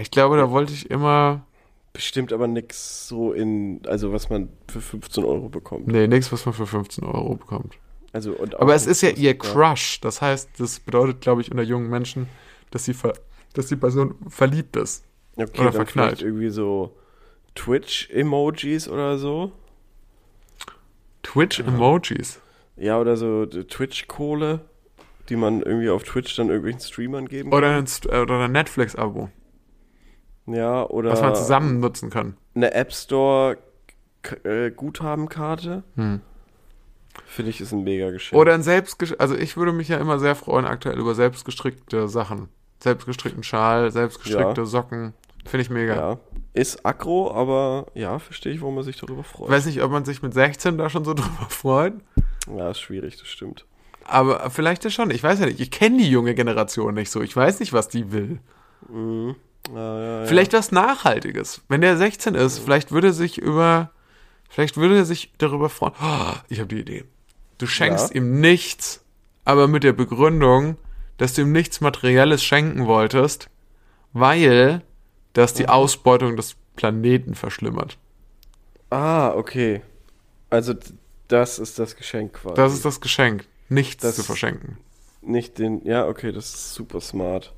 [0.00, 1.42] Ich glaube, da wollte ich immer,
[1.92, 5.86] Bestimmt aber nix so in, also was man für 15 Euro bekommt.
[5.88, 7.76] nee, nichts, was man für 15 Euro bekommt.
[8.12, 10.00] Also, und Aber es nichts, ist ja ihr Crush.
[10.00, 12.28] Das heißt, das bedeutet, glaube ich, unter jungen Menschen,
[12.70, 13.12] dass sie ver
[13.54, 15.04] dass die Person verliebt ist.
[15.36, 16.18] Okay, oder verknallt.
[16.18, 16.94] vielleicht irgendwie so
[17.54, 19.52] Twitch-Emojis oder so.
[21.22, 22.40] Twitch-Emojis.
[22.76, 24.60] Ja, oder so Twitch-Kohle,
[25.28, 27.58] die man irgendwie auf Twitch dann irgendwelchen Streamern geben kann.
[27.58, 29.30] Oder ein, St- äh, oder ein Netflix-Abo,
[30.48, 32.36] Ja, oder was man zusammen nutzen kann.
[32.54, 33.58] eine App Store
[34.44, 35.82] äh, Guthabenkarte.
[35.96, 36.20] Hm.
[37.26, 38.40] Finde ich ist ein mega Geschenk.
[38.40, 42.48] Oder ein selbstgesch also ich würde mich ja immer sehr freuen aktuell über selbstgestrickte Sachen.
[42.80, 44.66] Selbstgestrickten Schal, selbstgestrickte Ja.
[44.66, 45.14] Socken.
[45.44, 45.94] Finde ich mega.
[45.96, 46.18] ja.
[46.54, 49.50] Ist aggro, aber ja, verstehe ich, warum man sich darüber freut.
[49.50, 51.94] weiß nicht, ob man sich mit 16 da schon so drüber freut.
[52.56, 53.66] Ja, ist schwierig, das stimmt.
[54.04, 55.10] Aber vielleicht ja schon.
[55.10, 55.60] Ich weiß ja nicht.
[55.60, 57.20] Ich kenne die junge Generation nicht so.
[57.20, 58.38] Ich weiß nicht, was die will.
[58.88, 59.36] Mhm.
[59.74, 60.26] Ja, ja.
[60.26, 61.60] Vielleicht was Nachhaltiges.
[61.68, 63.90] Wenn der 16 ist, vielleicht würde er sich über,
[64.48, 65.92] vielleicht würde er sich darüber freuen.
[66.02, 67.04] Oh, ich habe die Idee.
[67.58, 69.04] Du schenkst ihm nichts,
[69.44, 70.76] aber mit der Begründung,
[71.18, 73.50] dass du ihm nichts Materielles schenken wolltest,
[74.12, 74.82] weil
[75.32, 77.98] das die Ausbeutung des Planeten verschlimmert.
[78.90, 79.82] Ah, okay.
[80.50, 80.74] Also
[81.26, 82.54] das ist das Geschenk quasi.
[82.54, 84.78] Das ist das Geschenk, nichts Das- zu verschenken.
[85.20, 85.84] Nicht den.
[85.84, 87.52] Ja, okay, das ist super smart.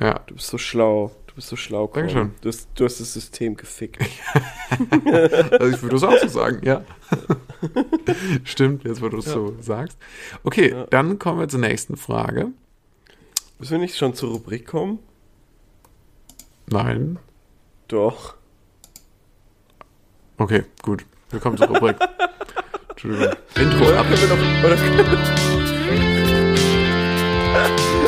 [0.00, 0.18] Ja.
[0.26, 1.12] Du bist so schlau.
[1.34, 1.88] Du bist so schlau.
[1.88, 2.06] Colin.
[2.06, 2.30] Dankeschön.
[2.42, 4.00] Du hast, du hast das System gefickt.
[5.50, 6.82] Also ich würde es auch so sagen, ja.
[8.44, 9.98] Stimmt, jetzt wo du es so sagst.
[10.42, 10.86] Okay, Ja.
[10.86, 12.48] dann kommen wir zur nächsten Frage.
[13.58, 14.98] Müssen wir nicht schon zur Rubrik kommen?
[16.66, 17.18] Nein.
[17.88, 18.34] Doch.
[20.38, 21.04] Okay, gut.
[21.30, 21.96] Wir kommen zur Rubrik.
[22.90, 23.34] Entschuldigung.
[23.56, 24.06] Intro Oder ab.
[24.08, 24.64] können wir noch.
[24.64, 24.98] Oder können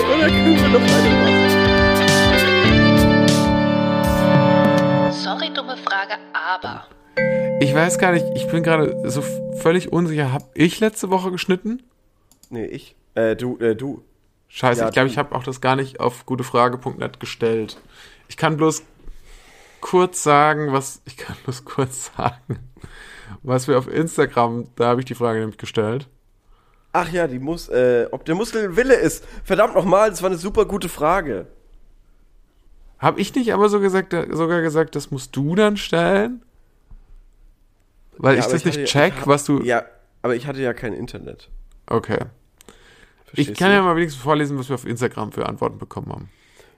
[0.08, 1.45] oder können wir noch eine machen?
[5.56, 6.86] Dumme Frage, aber.
[7.60, 10.30] Ich weiß gar nicht, ich bin gerade so völlig unsicher.
[10.30, 11.82] Hab ich letzte Woche geschnitten?
[12.50, 12.94] Nee, ich.
[13.14, 14.04] Äh, du, äh, du.
[14.48, 17.78] Scheiße, Ja, ich glaube, ich habe auch das gar nicht auf gutefrage.net gestellt.
[18.28, 18.82] Ich kann bloß
[19.80, 21.00] kurz sagen, was.
[21.06, 22.58] Ich kann bloß kurz sagen,
[23.42, 26.06] was wir auf Instagram, da habe ich die Frage nämlich gestellt.
[26.92, 29.24] Ach ja, die muss, äh, ob der Muskel Wille ist.
[29.42, 31.46] Verdammt nochmal, das war eine super gute Frage.
[32.98, 36.42] Habe ich nicht aber so gesagt, sogar gesagt, das musst du dann stellen?
[38.18, 39.60] Weil Ja, ich das nicht hatte- check, ich- was du.
[39.62, 39.84] Ja,
[40.22, 41.48] aber ich hatte ja kein Internet.
[41.86, 42.18] Okay.
[43.26, 43.74] Verstehst Ich kann du?
[43.76, 46.28] ja mal wenigstens vorlesen, was wir auf Instagram für Antworten bekommen haben.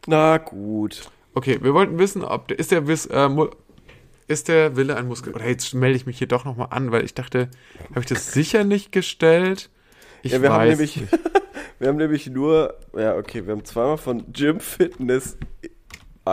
[0.06, 1.08] Na gut.
[1.34, 3.28] Okay, wir wollten wissen, ob der, ist der Wiss, äh,
[4.26, 5.34] ist der Wille ein Muskel?
[5.34, 7.48] Oder jetzt melde ich mich hier doch nochmal an, weil ich dachte,
[7.90, 9.70] habe ich das sicher nicht gestellt?
[10.22, 11.12] Ich ja, wir haben weiß nämlich, nicht.
[11.78, 15.36] wir haben nämlich nur, ja okay, wir haben zweimal von Gym Fitness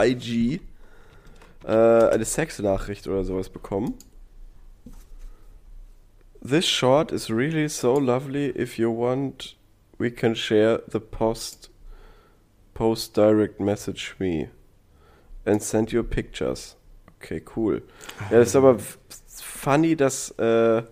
[0.04, 0.62] IG
[1.64, 3.96] äh, eine Sexnachricht oder sowas bekommen.
[6.48, 8.50] This short is really so lovely.
[8.56, 9.56] If you want,
[9.98, 11.72] we can share the post.
[12.76, 14.50] Post direct message me
[15.46, 16.76] and send your pictures.
[17.20, 17.82] Okay, cool.
[18.30, 18.78] Ja, das ist aber
[19.42, 20.84] funny, dass äh,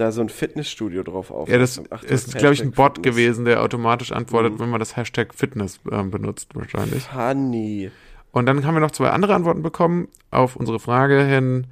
[0.00, 3.14] da so ein Fitnessstudio drauf auf Ja, das Ach, ist, glaube ich, ein Bot Fitness.
[3.14, 4.58] gewesen, der automatisch antwortet, Mhm.
[4.60, 7.04] wenn man das Hashtag Fitness ähm, benutzt, wahrscheinlich.
[7.04, 7.90] Funny.
[8.32, 11.66] Und dann haben wir noch zwei andere Antworten bekommen auf unsere Frage hin,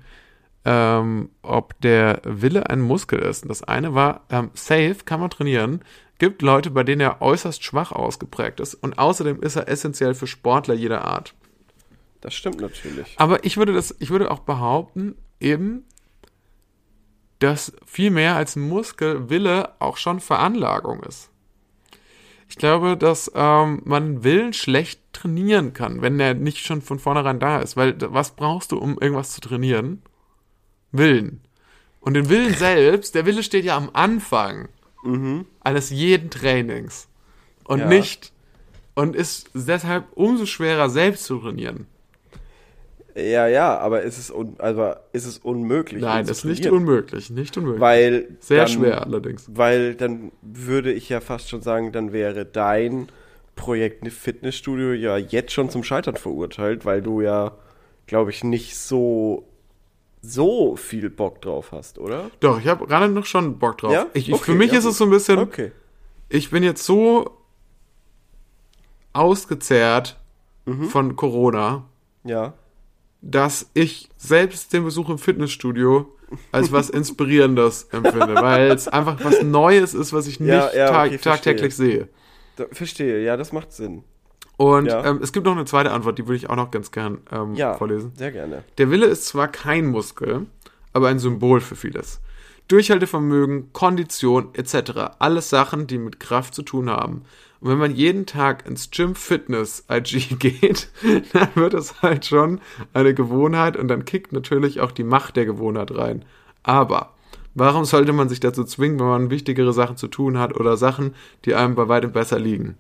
[0.65, 3.43] ähm, ob der Wille ein Muskel ist.
[3.45, 5.83] Und das eine war, ähm, safe kann man trainieren,
[6.19, 10.27] gibt Leute, bei denen er äußerst schwach ausgeprägt ist und außerdem ist er essentiell für
[10.27, 11.35] Sportler jeder Art.
[12.23, 13.15] Das stimmt natürlich.
[13.19, 15.85] Aber ich würde das, ich würde auch behaupten, eben,
[17.39, 21.31] dass viel mehr als ein Muskel Wille auch schon Veranlagung ist.
[22.49, 27.41] Ich glaube, dass ähm, man Willen schlecht trainieren kann, wenn der nicht schon von vornherein
[27.41, 27.77] da ist.
[27.77, 30.03] Weil was brauchst du, um irgendwas zu trainieren?
[30.93, 31.41] Willen.
[32.01, 34.69] Und den Willen selbst, der Wille steht ja am Anfang
[35.61, 37.09] eines jeden Trainings.
[37.65, 37.87] Und Ja.
[37.87, 38.33] nicht,
[38.95, 41.87] und ist deshalb umso schwerer selbst zu trainieren.
[43.17, 46.03] Ja, ja, aber ist es, un also ist es unmöglich?
[46.03, 47.81] Nein, ist nicht unmöglich, nicht unmöglich.
[47.81, 49.47] Weil Sehr dann, schwer allerdings.
[49.49, 53.09] Weil dann würde ich ja fast schon sagen, dann wäre dein
[53.55, 57.53] Projekt Fitnessstudio ja jetzt schon zum Scheitern verurteilt, weil du ja,
[58.07, 59.47] glaube ich, nicht so
[60.21, 62.31] so viel Bock drauf hast, oder?
[62.41, 63.93] Doch, ich habe gerade noch schon Bock drauf.
[63.93, 64.07] Ja?
[64.13, 64.93] Ich, ich, Okay, für mich ja, ist gut.
[64.93, 65.73] es so ein bisschen, Okay.
[66.29, 67.31] ich bin jetzt so
[69.13, 70.17] ausgezehrt
[70.67, 70.85] Mhm.
[70.89, 71.85] von Corona,
[72.25, 72.55] Ja.
[73.31, 76.13] Dass ich selbst den Besuch im Fitnessstudio
[76.53, 80.89] als was Inspirierendes empfinde, weil es einfach was Neues ist, was ich nicht Ja, ja,
[80.91, 82.09] tag okay, tagtäglich sehe.
[82.57, 84.03] Da, verstehe, ja, das macht Sinn.
[84.57, 85.05] Und Ja.
[85.05, 87.55] ähm, es gibt noch eine zweite Antwort, die würde ich auch noch ganz gern ähm,
[87.55, 88.13] Ja, vorlesen.
[88.17, 88.65] sehr gerne.
[88.79, 90.47] Der Wille ist zwar kein Muskel,
[90.93, 92.21] aber ein Symbol für vieles.
[92.69, 95.17] Durchhaltevermögen, Kondition etc.
[95.19, 97.23] Alles Sachen, die mit Kraft zu tun haben.
[97.61, 100.89] Und wenn man jeden Tag ins Gym Fitness IG geht,
[101.33, 102.61] dann wird es halt schon
[102.93, 106.25] eine Gewohnheit und dann kickt natürlich auch die Macht der Gewohnheit rein.
[106.63, 107.15] Aber
[107.55, 111.15] warum sollte man sich dazu zwingen, wenn man wichtigere Sachen zu tun hat oder Sachen,
[111.45, 112.77] die einem bei weitem besser liegen?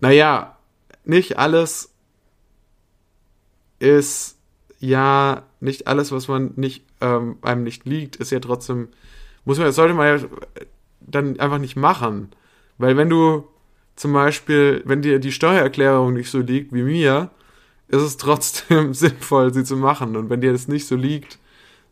[0.00, 0.56] Naja,
[1.04, 1.92] nicht alles
[3.78, 4.38] ist
[4.78, 8.88] ja nicht alles, was man nicht ähm, einem nicht liegt, ist ja trotzdem
[9.44, 10.24] muss man sollte man ja
[11.00, 12.30] dann einfach nicht machen,
[12.78, 13.44] weil wenn du
[13.96, 17.30] zum Beispiel, wenn dir die Steuererklärung nicht so liegt wie mir,
[17.88, 20.16] ist es trotzdem sinnvoll, sie zu machen.
[20.16, 21.38] Und wenn dir das nicht so liegt,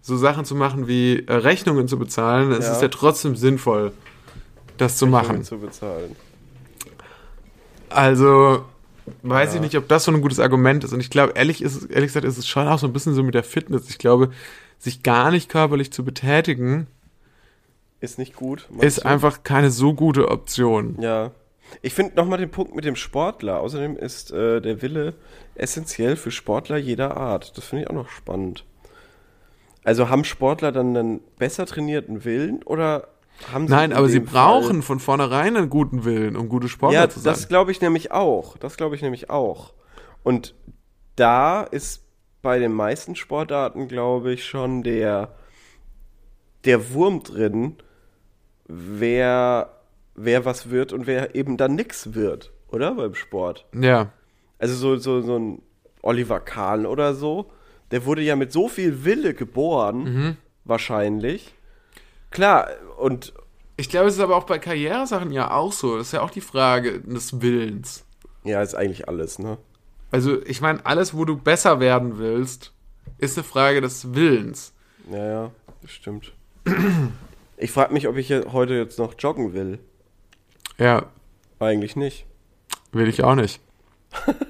[0.00, 2.72] so Sachen zu machen wie äh, Rechnungen zu bezahlen, dann ist Ja.
[2.72, 3.92] es ja trotzdem sinnvoll,
[4.78, 5.44] das zu machen.
[5.44, 6.16] zu bezahlen.
[7.88, 8.64] Also
[9.22, 9.54] weiß Ja.
[9.56, 10.92] ich nicht, ob das so ein gutes Argument ist.
[10.92, 13.22] Und ich glaube, ehrlich, ist, ehrlich gesagt, ist es schon auch so ein bisschen so
[13.22, 13.88] mit der Fitness.
[13.90, 14.30] Ich glaube,
[14.78, 16.86] sich gar nicht körperlich zu betätigen,
[18.02, 18.68] ist nicht gut.
[18.80, 19.08] ist du?
[19.08, 20.96] einfach keine so gute Option.
[21.00, 21.30] Ja.
[21.80, 23.60] Ich finde nochmal den Punkt mit dem Sportler.
[23.60, 25.14] Außerdem ist äh, der Wille
[25.54, 27.56] essentiell für Sportler jeder Art.
[27.56, 28.66] Das finde ich auch noch spannend.
[29.84, 33.08] Also haben Sportler dann einen besser trainierten Willen oder
[33.50, 36.74] haben sie Nein, in aber sie brauchen von vornherein einen guten Willen, um gute Fall,
[36.74, 37.32] Sportler ja, zu sein.
[37.32, 38.56] das glaube ich nämlich auch.
[38.58, 39.72] Das glaube ich nämlich auch.
[40.22, 40.54] Und
[41.16, 42.04] da ist
[42.42, 45.34] bei den meisten Sportarten, glaube ich, schon der
[46.64, 47.76] der Wurm drin,
[48.74, 49.70] wer
[50.14, 53.66] wer was wird und wer eben dann nix wird, oder beim Sport.
[53.74, 54.10] ja.
[54.58, 55.62] Also so, so, so ein
[56.02, 57.50] Oliver Kahn oder so,
[57.90, 60.36] der wurde ja mit so viel Wille geboren, Mhm.
[60.64, 61.52] wahrscheinlich.
[62.30, 62.68] Klar,
[62.98, 63.32] und
[63.76, 65.96] Ich glaube, es ist aber auch bei Karrieresachen ja auch so.
[65.96, 68.04] Das ist ja auch die Frage des Willens.
[68.44, 69.58] ja, ist eigentlich alles, ne?
[70.12, 72.72] Also, ich meine, alles, wo du besser werden willst,
[73.18, 74.72] ist eine Frage des Willens.
[75.10, 75.50] Ja, ja,
[75.86, 76.32] stimmt.
[77.56, 79.78] Ich frage mich, ob ich heute jetzt noch joggen will.
[80.78, 81.06] Ja,
[81.60, 82.26] Eigentlich nicht.
[82.92, 83.60] will ich auch nicht.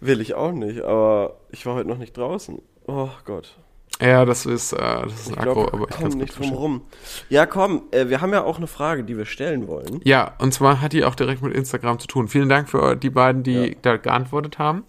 [0.00, 2.62] Will ich auch nicht, aber ich war heute noch nicht draußen.
[2.86, 3.58] Oh Gott.
[4.00, 6.82] Ja, das ist, äh, das ist ein Akku, glaube, aber ich kann nicht drum rum.
[7.28, 10.00] Ja, komm, äh, wir haben ja auch eine Frage, die wir stellen wollen.
[10.04, 12.28] Ja, und zwar hat die auch direkt mit Instagram zu tun.
[12.28, 13.74] Vielen Dank für die beiden, die Ja.
[13.82, 14.84] da geantwortet haben.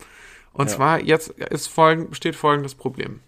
[0.54, 0.76] Und Ja.
[0.76, 3.22] zwar, jetzt ist folgend, besteht folgendes Problem.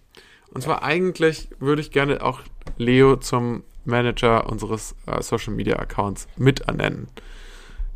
[0.52, 2.42] Und zwar eigentlich würde ich gerne auch
[2.78, 7.08] Leo zum Manager unseres äh, Social Media Accounts mit ernennen.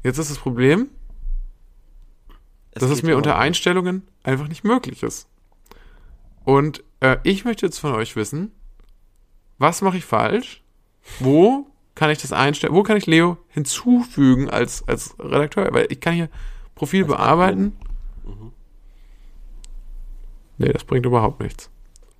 [0.03, 0.89] Jetzt ist das Problem,
[2.71, 3.37] Es dass es mir unter.
[3.37, 5.27] Einstellungen einfach nicht möglich ist.
[6.43, 8.51] Und äh, ich möchte jetzt von euch wissen,
[9.57, 10.63] was mache ich falsch?
[11.19, 12.73] Wo kann ich das einstellen?
[12.73, 15.73] Wo kann ich Leo hinzufügen als, als Redakteur?
[15.73, 16.29] Weil ich kann hier
[16.73, 17.75] Profil bearbeiten.
[18.25, 18.51] Mhm.
[20.57, 21.69] Nee, das bringt überhaupt nichts.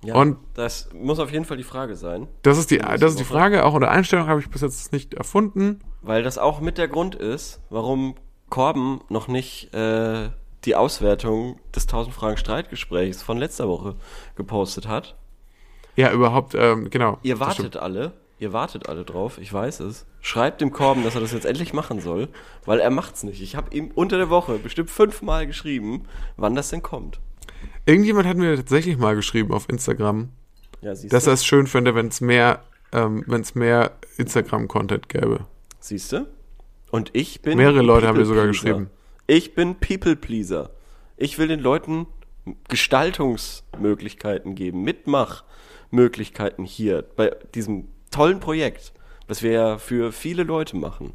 [0.06, 3.18] Ja, Und- das muss auf jeden Fall die Frage sein, Das ist die, das ist
[3.20, 3.24] die.
[3.24, 3.64] Frage.
[3.64, 5.80] Auch unter Einstellung habe ich bis jetzt nicht erfunden.
[6.02, 8.14] weil das auch mit der Grund ist, warum
[8.48, 10.30] Korben noch nicht äh,
[10.64, 13.96] die Auswertung des 1000 Fragen Streitgesprächs von letzter Woche
[14.36, 15.16] gepostet hat.
[15.96, 17.18] Ja, überhaupt, ähm, genau.
[17.22, 20.06] Ihr wartet alle, ihr wartet alle drauf, ich weiß es.
[20.20, 22.28] Schreibt dem Korben, dass er das jetzt endlich machen soll,
[22.64, 23.40] weil er macht's nicht.
[23.42, 26.04] Ich habe ihm unter der Woche bestimmt fünfmal geschrieben,
[26.36, 27.18] wann das denn kommt.
[27.86, 30.30] Irgendjemand hat mir tatsächlich mal geschrieben auf Instagram,
[30.82, 32.62] Ja, dass er es schön fände, wenn es mehr,
[32.92, 33.24] ähm,
[33.54, 35.46] mehr Instagram-Content gäbe.
[35.78, 36.26] Siehst du?
[36.90, 37.56] Und ich bin.
[37.56, 38.90] Mehrere Leute haben mir sogar geschrieben.
[39.28, 40.70] Ich bin People Pleaser.
[41.16, 42.06] Ich will den Leuten
[42.68, 48.92] Gestaltungsmöglichkeiten geben, Mitmachmöglichkeiten hier bei diesem tollen Projekt,
[49.26, 51.12] was wir ja für viele Leute machen.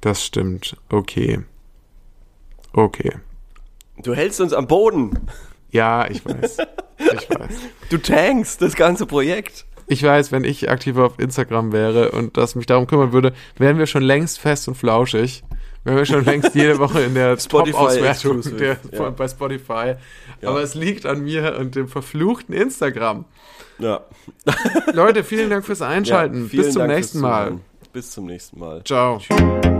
[0.00, 0.76] Das stimmt.
[0.88, 1.40] Okay.
[2.72, 3.18] Okay.
[4.02, 5.28] Du hältst uns am Boden.
[5.70, 6.58] Ja, ich weiß.
[6.98, 7.56] Ich weiß.
[7.90, 9.66] Du tankst das ganze Projekt.
[9.86, 13.78] Ich weiß, wenn ich aktiver auf Instagram wäre und das mich darum kümmern würde, wären
[13.78, 15.42] wir schon längst fest und flauschig.
[15.84, 19.10] Wären wir schon längst jede Woche in der Top-Auswertung ja.
[19.10, 19.94] bei Spotify.
[20.42, 20.50] Ja.
[20.50, 23.24] Aber es liegt an mir und dem verfluchten Instagram.
[23.78, 24.02] Ja.
[24.92, 26.50] Leute, vielen Dank fürs Einschalten.
[26.52, 27.58] Ja, Bis zum Dank nächsten Mal.
[27.92, 28.84] Bis zum nächsten Mal.
[28.84, 29.18] Ciao.
[29.18, 29.77] Tschüss.